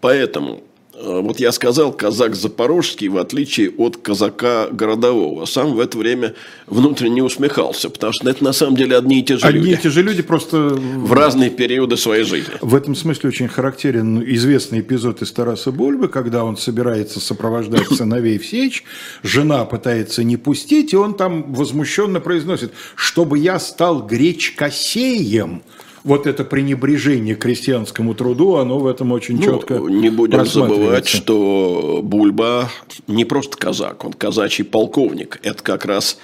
[0.00, 5.98] Поэтому Э, вот я сказал, казак запорожский, в отличие от казака городового, сам в это
[5.98, 6.34] время
[6.66, 9.70] внутренне усмехался, потому что это на самом деле одни и те же одни люди.
[9.70, 10.56] Одни и те же люди просто...
[10.56, 12.54] В разные периоды своей жизни.
[12.60, 18.38] В этом смысле очень характерен известный эпизод из Тараса Бульбы, когда он собирается сопровождать сыновей
[18.38, 18.84] в сечь,
[19.22, 25.62] жена пытается не пустить, и он там возмущенно произносит, чтобы я стал гречкосеем,
[26.04, 32.00] вот это пренебрежение крестьянскому труду, оно в этом очень ну, четко Не будем забывать, что
[32.02, 32.70] Бульба
[33.06, 35.40] не просто казак, он казачий полковник.
[35.42, 36.18] Это как раз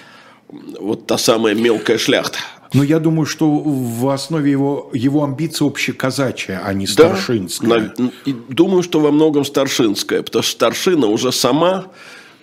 [0.79, 2.39] вот та самая мелкая шляхта.
[2.73, 7.93] Но я думаю, что в основе его, его амбиции общеказачья, а не старшинская.
[7.97, 8.11] Да,
[8.49, 11.87] думаю, что во многом старшинская, потому что старшина уже сама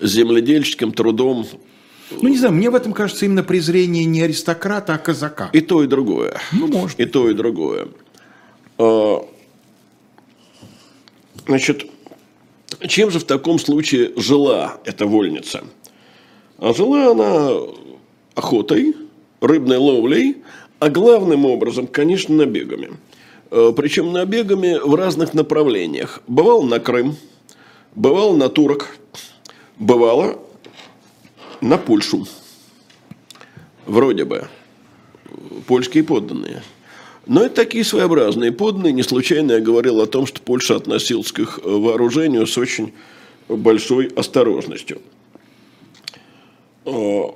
[0.01, 1.47] земледельческим трудом
[2.10, 5.49] ну, не знаю, мне в этом кажется именно презрение не аристократа, а казака.
[5.53, 6.38] И то, и другое.
[6.53, 6.99] Ну, может.
[6.99, 7.89] И то, и другое.
[8.78, 9.28] А,
[11.45, 11.86] значит,
[12.88, 15.64] чем же в таком случае жила эта вольница?
[16.58, 17.51] А жила она
[18.36, 18.95] охотой,
[19.41, 20.38] рыбной ловлей,
[20.80, 22.91] а главным образом, конечно, набегами.
[23.51, 26.22] А, Причем набегами в разных направлениях.
[26.28, 27.18] Бывал на Крым,
[27.95, 28.95] бывал на турок,
[29.78, 30.39] бывало
[31.62, 32.28] на Польшу.
[33.86, 34.47] Вроде бы.
[35.68, 36.64] Польские подданные.
[37.26, 38.93] Но это такие своеобразные подданные.
[38.93, 42.93] Не случайно я говорил о том, что Польша относилась к их вооружению с очень
[43.49, 45.01] большой осторожностью.
[46.86, 47.36] А,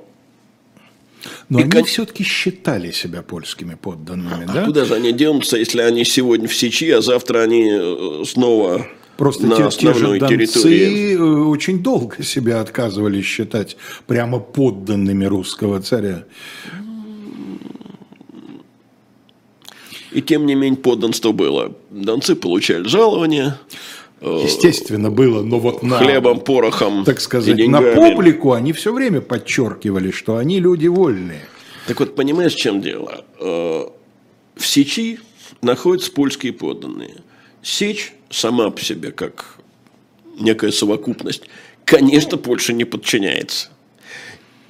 [1.50, 1.84] но и они кон...
[1.84, 4.66] все-таки считали себя польскими подданными, а да?
[4.66, 8.88] Куда же они денутся, если они сегодня в Сечи, а завтра они э, снова
[9.22, 11.16] Просто на те, те же территории.
[11.16, 16.24] Э, очень долго себя отказывались считать прямо подданными русского царя.
[20.12, 21.72] И тем не менее подданство было.
[21.92, 23.60] Донцы получали жалования.
[24.22, 26.00] Э, Естественно, было, но вот на...
[26.00, 31.46] Хлебом, порохом Так сказать, на публику они все время подчеркивали, что они люди вольные.
[31.86, 33.24] Так вот, понимаешь, в чем дело?
[33.40, 33.84] Э,
[34.56, 35.20] в Сечи
[35.62, 37.18] находятся польские подданные–
[37.62, 39.58] Сечь сама по себе, как
[40.40, 41.44] некая совокупность,
[41.86, 43.70] конечно, Польша не подчиняется.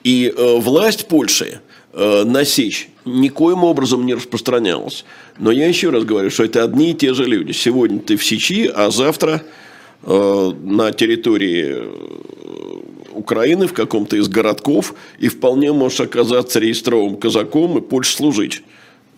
[0.03, 1.61] И э, власть Польши
[1.93, 5.05] э, на Сечь никоим образом не распространялась.
[5.37, 7.51] Но я еще раз говорю, что это одни и те же люди.
[7.51, 9.43] Сегодня ты в Сечи, а завтра
[10.03, 12.21] э, на территории э,
[13.13, 18.63] Украины в каком-то из городков и вполне можешь оказаться реестровым казаком и Польше служить.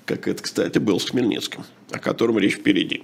[0.05, 3.03] Как это, кстати, был с Хмельницким, о котором речь впереди.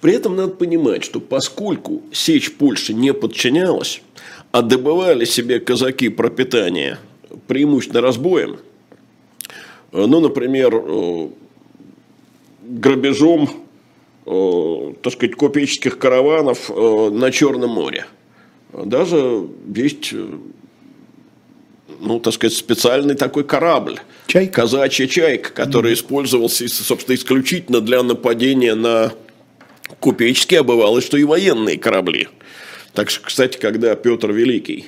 [0.00, 4.02] При этом надо понимать, что поскольку сечь Польши не подчинялась,
[4.50, 6.98] а добывали себе казаки пропитание
[7.46, 8.58] преимущественно разбоем,
[9.92, 11.28] ну, например, э,
[12.62, 13.48] грабежом,
[14.24, 18.06] э, так сказать, купеческих караванов э, на Черном море.
[18.72, 20.14] Даже есть
[22.00, 23.98] ну, так сказать, специальный такой корабль.
[24.26, 24.62] Чайка.
[24.62, 25.94] Казачья чайка, который mm.
[25.94, 29.12] использовался, собственно, исключительно для нападения на
[30.00, 32.28] купеческие, а бывало, что и военные корабли.
[32.92, 34.86] Так что, кстати, когда Петр Великий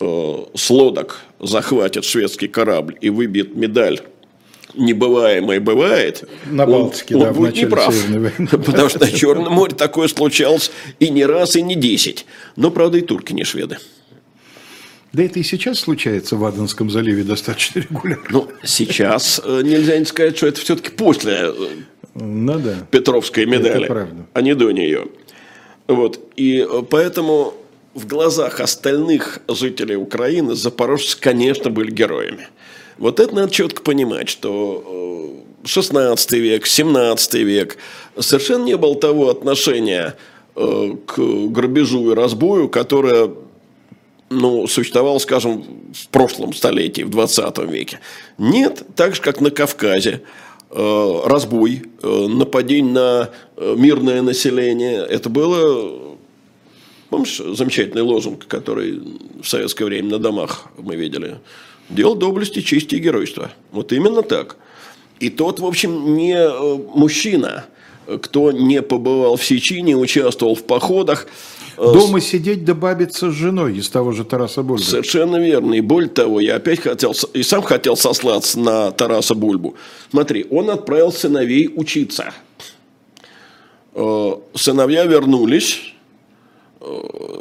[0.00, 4.00] э, с лодок захватит шведский корабль и выбьет медаль
[4.76, 7.94] небываемое бывает, на Балтике, он, да, он будет неправ.
[8.50, 12.26] Потому что на Черном море такое случалось и не раз, и не десять.
[12.56, 13.78] Но, правда, и турки не шведы.
[15.14, 18.24] Да это и сейчас случается в Аденском заливе достаточно регулярно.
[18.30, 21.54] Ну, сейчас э, нельзя не сказать, что это все-таки после э,
[22.16, 22.74] ну, да.
[22.90, 23.88] Петровской медали,
[24.32, 25.06] а не до нее.
[25.86, 26.18] Вот.
[26.34, 27.54] И э, поэтому
[27.94, 32.48] в глазах остальных жителей Украины запорожцы, конечно, были героями.
[32.98, 37.76] Вот это надо четко понимать, что 16 век, 17 век
[38.18, 40.16] совершенно не было того отношения
[40.54, 43.30] к грабежу и разбою, которое
[44.30, 48.00] ну, существовал, скажем, в прошлом столетии, в 20 веке.
[48.38, 50.22] Нет, так же, как на Кавказе,
[50.70, 55.04] э, разбой, э, нападение на э, мирное население.
[55.04, 56.16] Это было,
[57.10, 59.00] помнишь, замечательный лозунг, который
[59.42, 61.38] в советское время на домах мы видели?
[61.90, 63.50] Дело доблести, чести и геройства.
[63.70, 64.56] Вот именно так.
[65.20, 66.36] И тот, в общем, не
[66.96, 67.66] мужчина,
[68.22, 71.26] кто не побывал в Сечи, не участвовал в походах,
[71.76, 74.82] Дома сидеть да бабиться с женой из того же Тараса Бульбы.
[74.82, 75.74] Совершенно верно.
[75.74, 79.74] И более того, я опять хотел, и сам хотел сослаться на Тараса Бульбу.
[80.10, 82.32] Смотри, он отправил сыновей учиться.
[83.94, 85.94] Э, сыновья вернулись,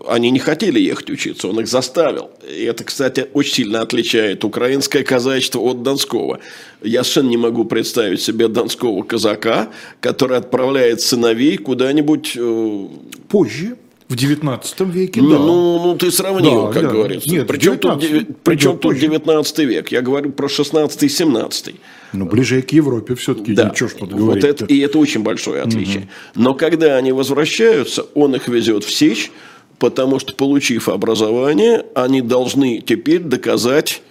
[0.08, 2.32] они не хотели ехать учиться, он их заставил.
[2.48, 6.40] И это, кстати, очень сильно отличает украинское казачество от донского.
[6.82, 9.70] Я совершенно не могу представить себе донского казака,
[10.00, 12.34] который отправляет сыновей куда-нибудь...
[12.38, 12.88] Э,
[13.28, 13.78] Позже.
[14.14, 15.40] В 19 веке, ну, да.
[15.40, 16.90] Ну, ну, ты сравнил, да, как да.
[16.90, 17.28] говорится.
[17.28, 19.92] Нет, причем, 19, тут, причем тут 19 век?
[19.92, 21.74] Я говорю про 16-17.
[22.14, 23.72] Ну, ближе к Европе все-таки, да.
[23.72, 26.02] ничего что вот это, И это очень большое отличие.
[26.36, 26.44] Угу.
[26.44, 29.32] Но когда они возвращаются, он их везет в Сечь,
[29.80, 34.04] потому что, получив образование, они должны теперь доказать,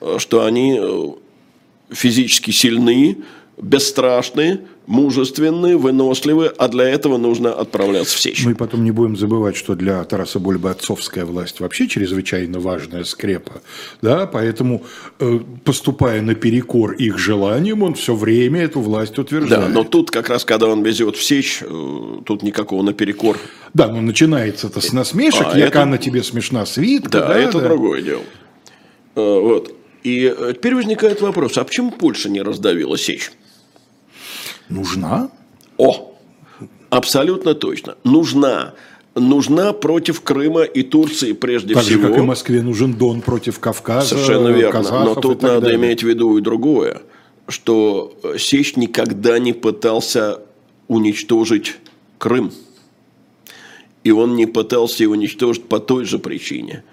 [0.00, 1.08] э, что они э,
[1.90, 3.16] физически сильны,
[3.62, 8.44] бесстрашные, мужественные, выносливые, а для этого нужно отправляться в Сечь.
[8.44, 13.62] Мы потом не будем забывать, что для Тараса Бульбы отцовская власть вообще чрезвычайно важная скрепа,
[14.02, 14.82] да, поэтому
[15.18, 19.66] э, поступая наперекор их желаниям, он все время эту власть утверждает.
[19.66, 23.38] Да, но тут как раз, когда он везет в Сечь, э, тут никакого наперекор.
[23.74, 25.84] Да, но начинается это с насмешек, а яка это...
[25.86, 27.10] на тебе смешна свитка.
[27.10, 27.68] Да, да это да.
[27.68, 28.22] другое дело.
[29.14, 29.74] Э, вот.
[30.02, 33.30] И теперь возникает вопрос, а почему Польша не раздавила Сечь?
[34.70, 35.30] Нужна?
[35.76, 36.14] О,
[36.88, 37.96] абсолютно точно.
[38.04, 38.74] Нужна.
[39.16, 42.00] Нужна против Крыма и Турции прежде так всего.
[42.02, 44.08] Так же, как и Москве нужен Дон против Кавказа.
[44.08, 45.04] Совершенно верно.
[45.04, 45.78] Но тут надо далее.
[45.78, 47.02] иметь в виду и другое,
[47.48, 50.40] что Сечь никогда не пытался
[50.86, 51.76] уничтожить
[52.18, 52.52] Крым.
[54.04, 56.84] И он не пытался его уничтожить по той же причине.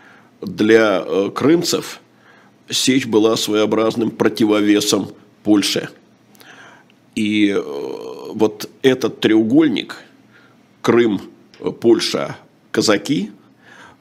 [0.42, 2.02] Для э, крымцев
[2.70, 5.10] Сечь была своеобразным противовесом
[5.44, 5.90] Польше–
[7.18, 7.60] и э,
[8.34, 9.98] вот этот треугольник
[10.84, 11.20] Крым,
[11.82, 12.38] Польша,
[12.70, 13.32] казаки,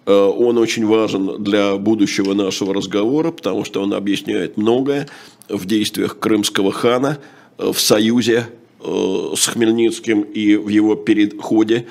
[0.04, 5.08] э, он очень важен для будущего нашего разговора, потому что он объясняет многое
[5.48, 7.18] в действиях крымского хана
[7.56, 8.48] э, в союзе
[8.78, 11.86] с Хмельницким и в его переходе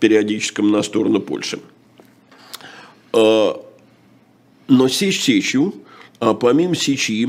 [0.00, 1.60] периодическом на сторону Польши.
[3.12, 5.74] Но сечь сечью,
[6.18, 7.28] а помимо сечи,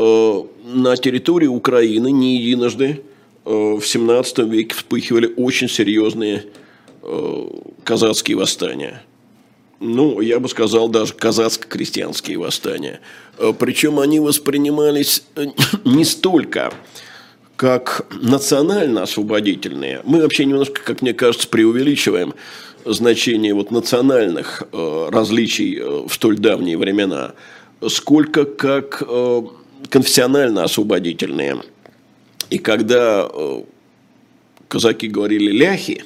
[0.00, 3.02] на территории Украины не единожды
[3.44, 6.46] э, в 17 веке вспыхивали очень серьезные
[7.02, 7.46] э,
[7.84, 9.02] казацкие восстания.
[9.80, 13.00] Ну, я бы сказал, даже казацко-крестьянские восстания.
[13.58, 15.24] Причем они воспринимались
[15.84, 16.72] не столько
[17.56, 20.02] как национально-освободительные.
[20.04, 22.34] Мы вообще немножко, как мне кажется, преувеличиваем
[22.84, 27.34] значение вот национальных различий в столь давние времена,
[27.86, 29.02] сколько как
[29.88, 31.62] конфессионально-освободительные.
[32.50, 33.62] И когда э,
[34.68, 36.04] казаки говорили ляхи,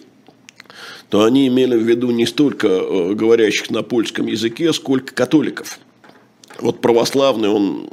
[1.09, 5.79] то они имели в виду не столько э, говорящих на польском языке, сколько католиков.
[6.59, 7.89] Вот православный он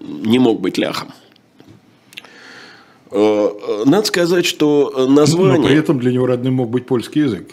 [0.00, 1.12] не мог быть ляхом.
[3.10, 5.58] Э, надо сказать, что название...
[5.58, 7.50] Но при этом для него родным мог быть польский язык.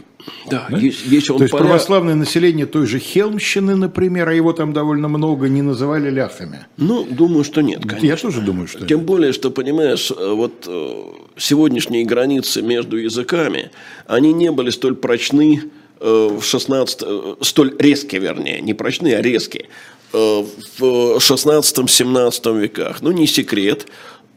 [0.50, 0.78] Да, да?
[0.78, 1.64] Если он То есть поля...
[1.64, 6.66] православное население той же Хелмщины, например, а его там довольно много, не называли ляхами?
[6.78, 8.06] Ну, думаю, что нет, конечно.
[8.06, 9.08] Я тоже думаю, что Тем нет.
[9.08, 11.04] более, что, понимаешь, э, вот э,
[11.38, 13.72] сегодняшние границы между языками,
[14.08, 15.64] они не были столь прочны
[16.00, 17.04] э, в 16...
[17.42, 19.70] столь резкие, вернее, не прочны, а резкие
[20.14, 23.02] в 16-17 веках.
[23.02, 23.88] Ну, не секрет,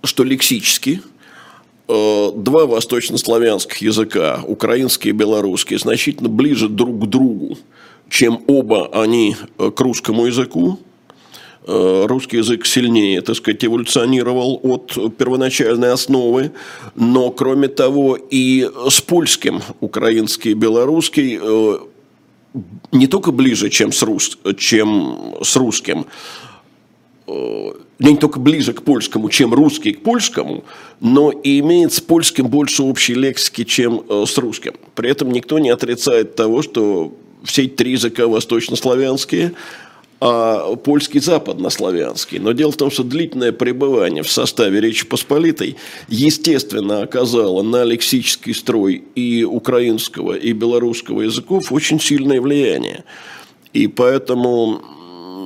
[0.02, 1.02] что лексически–
[1.88, 7.56] два восточнославянских языка, украинский и белорусский, значительно ближе друг к другу,
[8.10, 10.78] чем оба они э, к русскому языку.
[11.66, 16.52] Э, русский язык сильнее, так сказать, эволюционировал от первоначальной основы,
[16.94, 21.38] но, кроме того, и с польским украинский и белорусский
[22.92, 26.06] не только ближе, чем с, рус, чем с русским,
[27.98, 30.64] не только ближе к польскому, чем русский к польскому,
[31.00, 34.74] но и имеет с польским больше общей лексики, чем э, с русским.
[34.94, 37.12] При этом никто не отрицает того, что
[37.44, 39.52] все три языка восточнославянские,
[40.20, 42.38] а польский западнославянский.
[42.38, 45.76] Но дело в том, что длительное пребывание в составе Речи Посполитой
[46.08, 53.04] естественно оказало на лексический строй и украинского, и белорусского языков очень сильное влияние.
[53.72, 54.82] И поэтому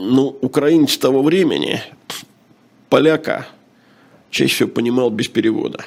[0.03, 1.81] ну, украинец того времени,
[2.89, 3.47] поляка
[4.31, 5.85] чаще всего понимал без перевода.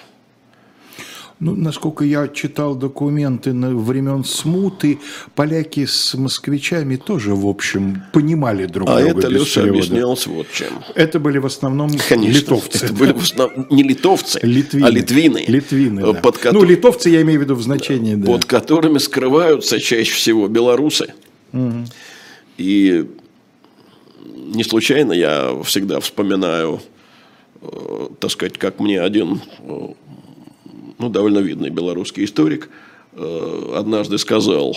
[1.41, 4.99] Ну, насколько я читал документы на времен смуты,
[5.36, 9.16] поляки с москвичами тоже, в общем, понимали друг а друга.
[9.16, 10.82] А это Леша объяснялось вот чем.
[10.95, 12.86] Это были в основном Конечно, литовцы.
[12.86, 14.86] Это были в основном не литовцы, литвины.
[14.86, 15.43] а литвины.
[15.45, 16.13] Литвины, да.
[16.13, 16.53] под ко...
[16.53, 18.28] Ну, литовцы я имею в виду в значении, да.
[18.28, 21.13] Под которыми скрываются чаще всего белорусы.
[21.51, 21.86] Угу.
[22.59, 23.09] И
[24.46, 26.82] не случайно я всегда вспоминаю
[27.72, 29.88] Э, так сказать, как мне один, э,
[31.00, 32.70] ну, довольно видный белорусский историк
[33.74, 34.76] однажды сказал,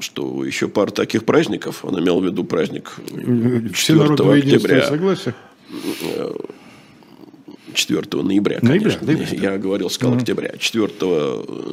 [0.00, 2.94] что еще пара таких праздников, он имел в виду праздник
[3.72, 4.88] 4 октября.
[4.88, 5.32] Согласен?
[7.72, 9.06] 4 ноября, конечно.
[9.06, 10.54] Ноября, да, Я говорил, сказал октября.
[10.58, 10.88] 4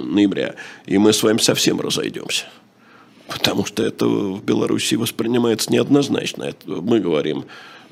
[0.05, 0.53] ноября.
[0.85, 2.45] И мы с вами совсем разойдемся.
[3.29, 6.43] Потому что это в Беларуси воспринимается неоднозначно.
[6.43, 7.45] Это мы говорим,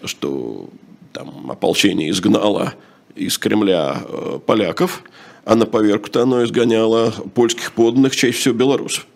[0.03, 0.69] что
[1.13, 2.73] там ополчение изгнало
[3.15, 5.03] из Кремля э, поляков,
[5.45, 9.07] а на поверку-то оно изгоняло польских подданных, чаще всего белорусов.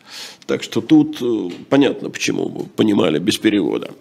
[0.45, 3.91] Так что тут э, понятно, почему понимали без перевода.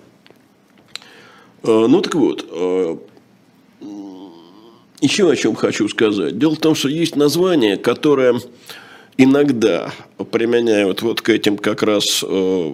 [1.62, 2.46] Э, ну так вот,
[5.00, 6.38] еще о чем хочу сказать.
[6.38, 8.40] Дело в том, что есть название, которое
[9.22, 9.92] иногда
[10.30, 12.72] применяют вот к этим как раз э,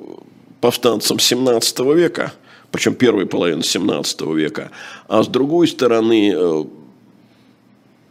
[0.61, 2.33] повстанцам 17 века,
[2.71, 4.71] причем первой половины 17 века,
[5.09, 6.65] а с другой стороны э,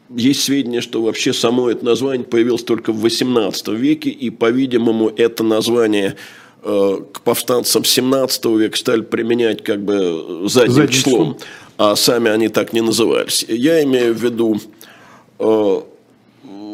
[0.09, 5.43] есть сведения, что вообще само это название появилось только в 18 веке, и, по-видимому, это
[5.43, 6.17] название
[6.61, 11.37] э, к повстанцам 17 века стали применять как бы задним, задним числом,
[11.77, 13.45] а сами они так не назывались.
[13.47, 14.59] Я имею в виду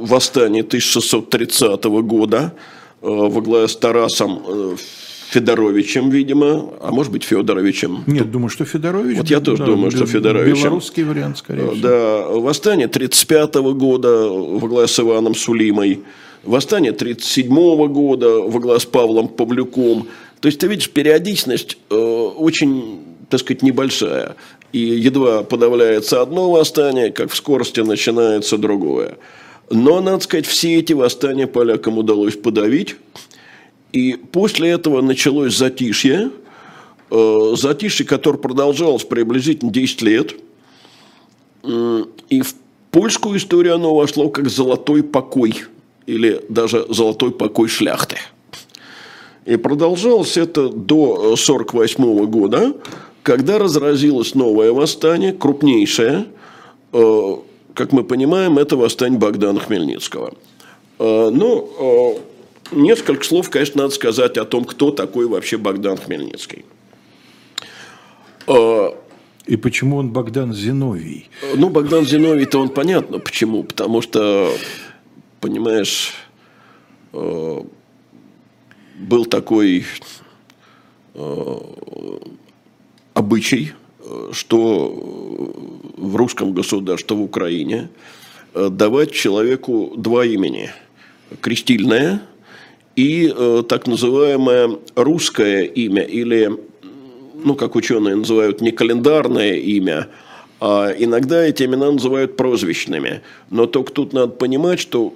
[0.01, 2.53] восстание 1630 года
[3.01, 4.75] э, во главе с Тарасом э,
[5.31, 8.03] Федоровичем, видимо, а может быть Федоровичем.
[8.05, 9.17] Нет, думаю, что Федорович.
[9.17, 10.63] Вот я тоже да, думаю, что Федоровичем.
[10.63, 11.81] Белорусский вариант, скорее всего.
[11.81, 16.01] Да, восстание 35 года во главе с Иваном Сулимой,
[16.43, 17.47] восстание 37
[17.87, 20.07] года во главе с Павлом Павлюком.
[20.41, 22.99] То есть ты видишь, периодичность э, очень,
[23.29, 24.35] так сказать, небольшая.
[24.73, 29.17] И едва подавляется одно восстание, как в скорости начинается другое.
[29.71, 32.97] Но, надо сказать, все эти восстания полякам удалось подавить.
[33.93, 36.31] И после этого началось затишье,
[37.09, 40.35] э, затишье, которое продолжалось приблизительно 10 лет.
[41.63, 42.55] И в
[42.91, 45.63] польскую историю оно вошло как золотой покой,
[46.05, 48.17] или даже золотой покой шляхты.
[49.45, 52.73] И продолжалось это до 1948 года,
[53.23, 56.25] когда разразилось новое восстание, крупнейшее,
[56.93, 57.35] э,
[57.73, 60.33] как мы понимаем, это восстание Богдана Хмельницкого.
[60.99, 62.19] Э, ну,
[62.71, 66.65] э, несколько слов, конечно, надо сказать о том, кто такой вообще Богдан Хмельницкий.
[68.47, 68.89] Э,
[69.47, 71.29] И почему он Богдан Зиновий?
[71.55, 73.63] Ну, Богдан Зиновий-то он понятно почему.
[73.63, 74.53] Потому что,
[75.39, 76.13] понимаешь,
[77.11, 77.65] был
[79.25, 79.85] такой
[83.13, 83.73] обычай,
[84.33, 85.53] что
[85.97, 87.89] в русском государстве, в Украине,
[88.53, 90.71] э, давать человеку два имени.
[91.39, 92.21] Крестильное
[92.95, 96.51] и э, так называемое русское имя или,
[97.43, 100.07] ну, как ученые называют, не календарное имя,
[100.59, 103.21] а иногда эти имена называют прозвищными.
[103.49, 105.13] Но только тут надо понимать, что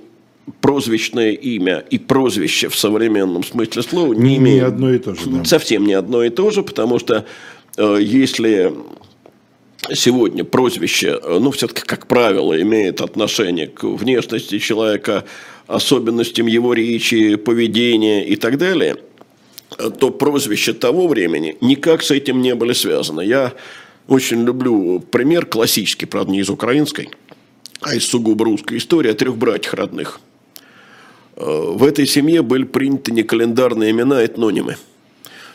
[0.62, 4.62] прозвищное имя и прозвище в современном смысле слова не, не имеют...
[4.62, 5.44] Не одно и то же, да.
[5.44, 7.26] Совсем не одно и то же, потому что
[7.78, 8.74] если
[9.94, 15.26] сегодня прозвище, э, ну, все-таки, как правило, имеет отношение к внешности человека,
[15.68, 18.98] особенностям его речи, поведения и так далее,
[19.78, 23.22] э, то прозвища того времени никак с этим не были связаны.
[23.22, 23.54] Я
[24.08, 27.10] очень люблю пример классический, правда, не из украинской,
[27.82, 30.20] а из сугубо русской истории о трех братьях родных.
[31.36, 34.78] Э, в этой семье были приняты не календарные имена, а этнонимы.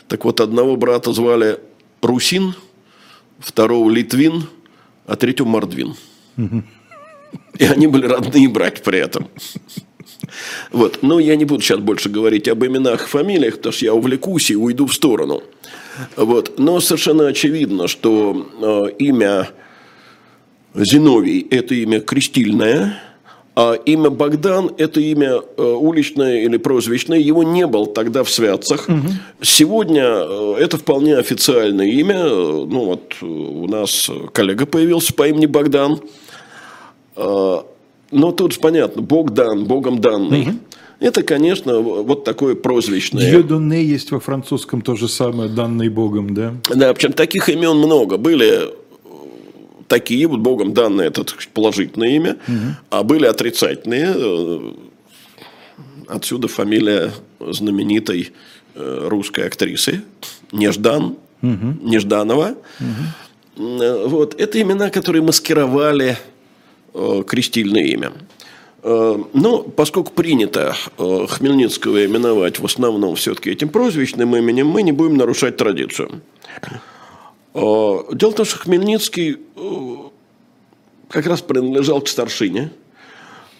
[0.07, 1.59] Так вот, одного брата звали
[2.01, 2.55] Русин–
[3.41, 4.43] второго Литвин,
[5.05, 5.95] а третьего Мордвин.
[7.57, 9.27] И они были родные братья при этом.
[10.71, 10.99] Вот.
[11.01, 14.51] Но я не буду сейчас больше говорить об именах и фамилиях, потому что я увлекусь
[14.51, 15.43] и уйду в сторону.
[16.15, 16.57] Вот.
[16.57, 19.49] Но совершенно очевидно, что э, имя
[20.73, 23.03] Зиновий– это имя крестильное–
[23.53, 27.19] а имя Богдан– это имя э, уличное или прозвищное.
[27.19, 28.87] Его не было тогда в святцах.
[28.87, 29.07] Угу.
[29.41, 32.23] Сегодня э, это вполне официальное имя.
[32.23, 35.99] Ну, вот э, у нас коллега появился по имени Богдан.
[37.15, 40.41] Но тут понятно, Бог дан, Богом данный.
[40.43, 40.51] Угу.
[41.01, 43.29] Это, конечно, вот такое прозвищное.
[43.29, 46.53] Дьедоне есть во французском то же самое, данный Богом, да?
[46.69, 48.17] Да, причем таких имен много.
[48.17, 48.69] Были
[49.91, 52.75] такие, вот Богом данное это положительное имя, угу.
[52.91, 54.13] а были отрицательные.
[54.15, 54.71] Э,
[56.07, 57.11] отсюда фамилия
[57.41, 58.31] знаменитой
[58.75, 60.01] э, русской актрисы
[60.53, 61.67] Неждан, угу.
[61.81, 62.55] Нежданова.
[62.79, 64.07] Угу.
[64.07, 64.39] Вот.
[64.39, 66.17] Это имена, которые маскировали
[67.27, 68.13] крестильное имя.
[68.83, 75.57] Но поскольку принято Хмельницкого именовать в основном все-таки этим прозвищным именем, мы не будем нарушать
[75.57, 76.21] традицию.
[77.53, 79.37] Дело в том, что Хмельницкий
[81.09, 82.71] как раз принадлежал к старшине.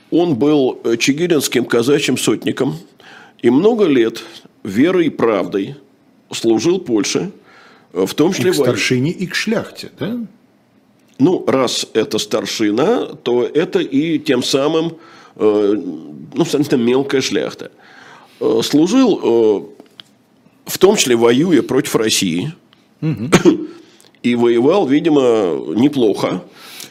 [0.10, 2.78] он был чигиринским казачьим сотником
[3.42, 4.24] и много лет
[4.64, 5.76] верой и правдой
[6.32, 7.32] служил Польше,
[7.92, 8.52] в том числе...
[8.52, 10.18] И к старшине, и к шляхте, да?
[11.20, 14.98] Ну, раз это старшина, то это и тем самым,
[15.36, 15.74] э,
[16.34, 17.72] ну, соответственно, мелкая шляхта.
[18.40, 19.86] Э, служил, э,
[20.66, 22.54] в том числе воюя против России,
[23.02, 23.30] угу.
[24.24, 26.44] и воевал, видимо, неплохо.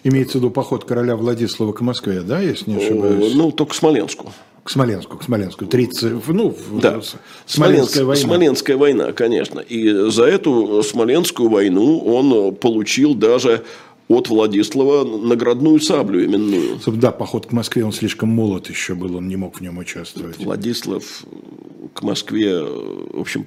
[0.03, 3.35] Имеется в виду поход короля Владислава к Москве, да, если не ошибаюсь?
[3.35, 4.33] Ну, только к Смоленску.
[4.65, 5.67] К Смоленску, к Смоленску.
[5.67, 7.01] 30, ну, да.
[7.47, 8.23] Смоленская война.
[8.23, 9.61] Смоленская война, конечно.
[9.61, 13.65] И за эту Смоленскую войну он получил даже
[14.09, 16.81] от Владислава наградную саблю именную.
[16.87, 20.37] Да, поход к Москве, он слишком молод еще был, он не мог в нем участвовать.
[20.39, 21.05] Владислав
[21.95, 23.47] к Москве, в общем,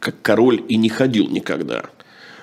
[0.00, 1.84] как король и не ходил никогда.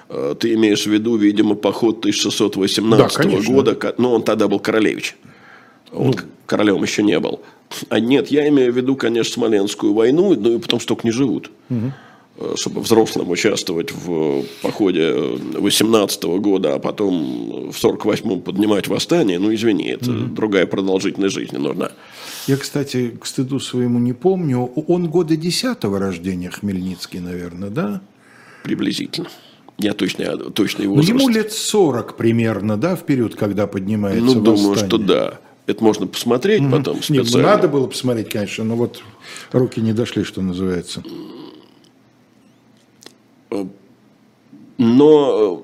[0.10, 5.16] Э, ты имеешь в виду, видимо, поход 1618 да, года, но он тогда был королевич.
[5.92, 6.14] Он ну,
[6.46, 7.42] королем еще не был.
[7.90, 11.12] А нет, я имею в виду, конечно, Смоленскую войну, ну и потому что только не
[11.12, 11.52] живут.
[11.70, 12.56] Угу.
[12.56, 19.90] Чтобы взрослым участвовать в походе 18 года, а потом в 48-м поднимать восстание, ну, извини,
[19.90, 21.92] это mm другая продолжительность жизни нужна.
[22.48, 28.02] Я, кстати, к стыду своему не помню, он года 10-го рождения Хмельницкий, наверное, да?
[28.64, 29.28] Приблизительно.
[29.80, 31.14] Я точно, точно его возраст.
[31.14, 35.40] Ну, ему лет 40 примерно, да, в период, когда поднимается Ну, думаю, что да.
[35.66, 37.22] Это можно посмотреть mm потом специально.
[37.22, 39.04] Нет, ну, надо было посмотреть, конечно, но вот
[39.52, 41.04] руки не дошли, что называется.
[44.78, 45.64] Но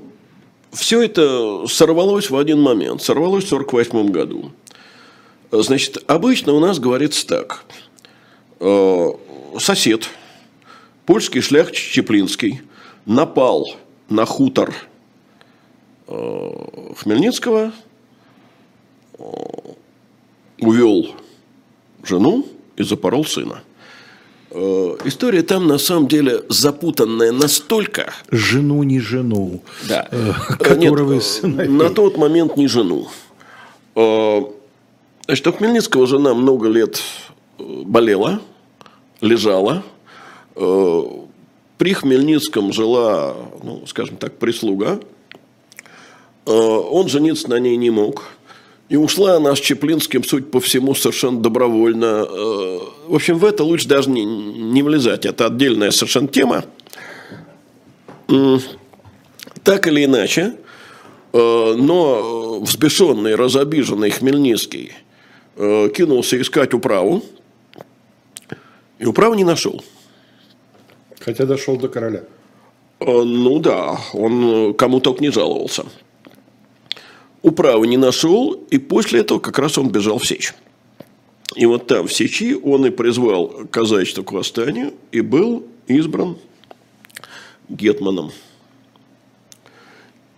[0.74, 3.02] э, все это сорвалось в один момент.
[3.02, 4.52] Сорвалось в 1948 году.
[5.52, 7.66] Значит, обычно у нас говорится так.
[8.60, 9.10] Э,
[9.58, 10.10] сосед,
[11.06, 12.62] польский шляхтич Чеплинский,
[13.06, 13.76] напал
[14.10, 14.74] на хутор
[16.08, 16.50] э,
[16.98, 17.72] Хмельницкого,
[20.60, 21.16] увел
[22.04, 22.46] жену
[22.76, 23.62] и запорол сына.
[24.52, 28.14] Э, история там на самом деле запутанная настолько.
[28.32, 29.62] Жену не жену.
[29.88, 30.08] Да.
[30.12, 31.70] Э, которого Нет, сыновей.
[31.70, 33.08] на тот момент не жену.
[33.96, 34.42] Э,
[35.26, 37.02] значит, у Хмельницкого жена много лет
[37.58, 38.42] болела,
[39.22, 39.84] лежала.
[41.78, 45.00] При Хмельницком жила, ну, скажем так, прислуга.
[46.46, 48.36] Он жениться на ней не мог.
[48.88, 52.26] И ушла она с Чеплинским, суть по всему, совершенно добровольно.
[52.30, 55.26] Э, в общем, в это лучше даже не, не влезать.
[55.26, 56.66] Это отдельная совершенно тема.
[59.64, 60.54] Так или иначе,
[61.34, 64.94] э, но взбешенный, разобиженный Хмельницкий
[65.56, 67.24] э, кинулся искать управу.
[69.00, 69.84] И управу не нашел.
[71.26, 72.24] Хотя дошел до короля.
[73.02, 75.84] Ну да, он кому только не жаловался
[77.46, 80.56] управы не нашел, и после этого как раз он бежал в Сечь.
[81.56, 86.38] И вот там, в Сечи, он и призвал казачество к восстанию и был избран
[87.70, 88.32] гетманом.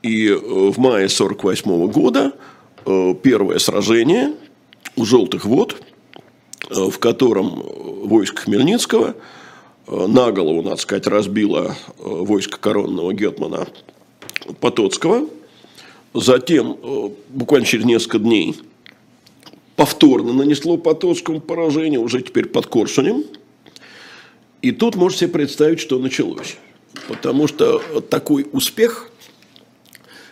[0.03, 2.33] И э, в мае 1948 года
[2.85, 4.33] э, первое сражение
[4.97, 5.81] у Желтых вод,
[6.69, 7.63] э, в котором
[8.03, 9.15] войско Хмельницкого
[9.87, 13.67] на голову, надо сказать, разбило войско коронного гетмана
[14.59, 15.27] Потоцкого–
[16.13, 18.55] Затем, э, буквально через несколько дней,
[19.75, 23.23] повторно нанесло Потоцкому поражение, уже теперь под Корсунем.
[24.63, 26.57] И тут можете себе представить, что началось.
[27.07, 27.79] Потому что
[28.09, 29.11] такой успех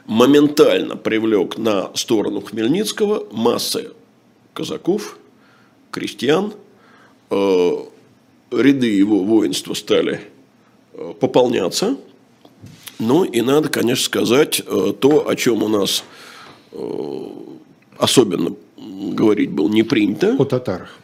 [0.07, 3.91] моментально привлек на сторону Хмельницкого массы
[4.53, 5.19] казаков,
[5.91, 6.53] крестьян.
[8.57, 10.21] Ряды его воинства стали
[10.93, 11.97] э, пополняться–
[12.99, 16.03] ну и надо, конечно, сказать э, то, о чем у нас
[16.71, 17.27] э,
[17.97, 20.35] особенно говорить было не принято.
[20.39, 20.97] О татарах.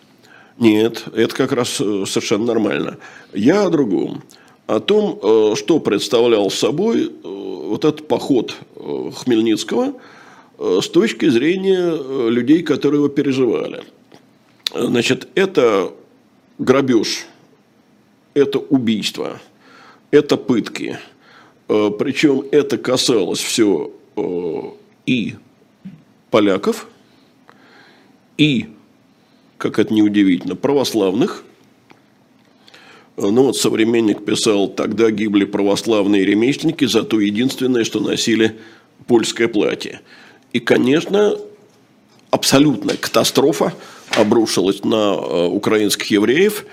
[0.58, 2.98] Нет, это как раз совершенно нормально.
[3.34, 4.24] Я о другом.
[4.68, 9.96] О том, что представлял собой вот этот поход Хмельницкого
[10.60, 13.84] с точки зрения людей, которые его переживали.
[14.74, 15.92] Значит, это
[16.60, 17.26] грабеж,
[18.34, 19.40] это убийство,
[20.12, 20.98] это пытки–
[21.72, 24.62] Э, Причем это касалось все э,
[25.06, 25.36] и
[26.30, 26.90] поляков,
[28.38, 28.68] и,
[29.58, 31.46] как это неудивительно, православных.
[33.16, 38.60] Э, ну вот современник писал, тогда гибли православные ремесленники за то единственное, что носили
[39.08, 40.02] польское платье.
[40.52, 41.38] И, конечно,
[42.32, 43.74] абсолютная катастрофа
[44.18, 46.66] обрушилась на украинских евреев.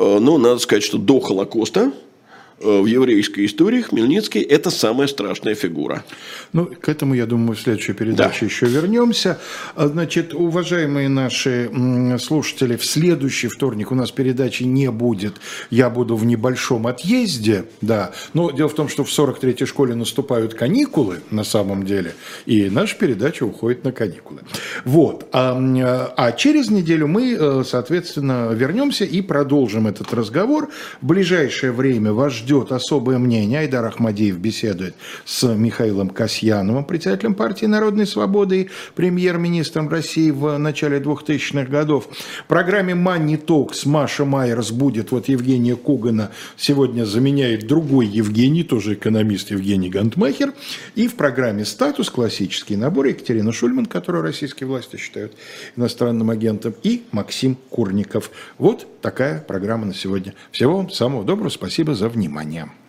[0.00, 1.92] Ну, надо сказать, что до Холокоста–
[2.60, 6.04] в еврейской истории Хмельницкий– это самая страшная фигура.
[6.52, 8.46] Ну, к этому, я думаю, в следующей передаче да.
[8.46, 9.38] еще вернемся.
[9.74, 11.70] А, значит, уважаемые наши
[12.18, 15.36] слушатели, в следующий вторник у нас передачи не будет.
[15.70, 18.12] Я буду в небольшом отъезде, да.
[18.34, 22.96] Но дело в том, что в 43-й школе наступают каникулы на самом деле, и наша
[22.96, 24.40] передача уходит на каникулы.
[24.84, 25.26] Вот.
[25.32, 25.56] А,
[26.16, 30.68] а через неделю мы, э, соответственно, вернемся и продолжим этот разговор.
[31.00, 33.60] В ближайшее время вас ждет особое мнение.
[33.60, 34.94] Айдар Ахмадеев беседует
[35.24, 42.08] с Михаилом Касьяновым, председателем партии «Народной свободы» и премьер-министром России в начале 2000-х годов.
[42.44, 48.94] В программе «Манни Токс» Маша Майерс будет, вот Евгения Кугана сегодня заменяет другой Евгений, тоже
[48.94, 50.52] экономист Евгений Гантмахер.
[50.94, 55.32] И в программе «Статус» классический набор Екатерина Шульман, которую российские власти считают
[55.76, 58.30] иностранным агентом, и Максим Курников.
[58.58, 60.34] Вот такая программа на сегодня.
[60.50, 62.08] Всего вам самого доброго, спасибо за
[62.40, 62.79] внимание.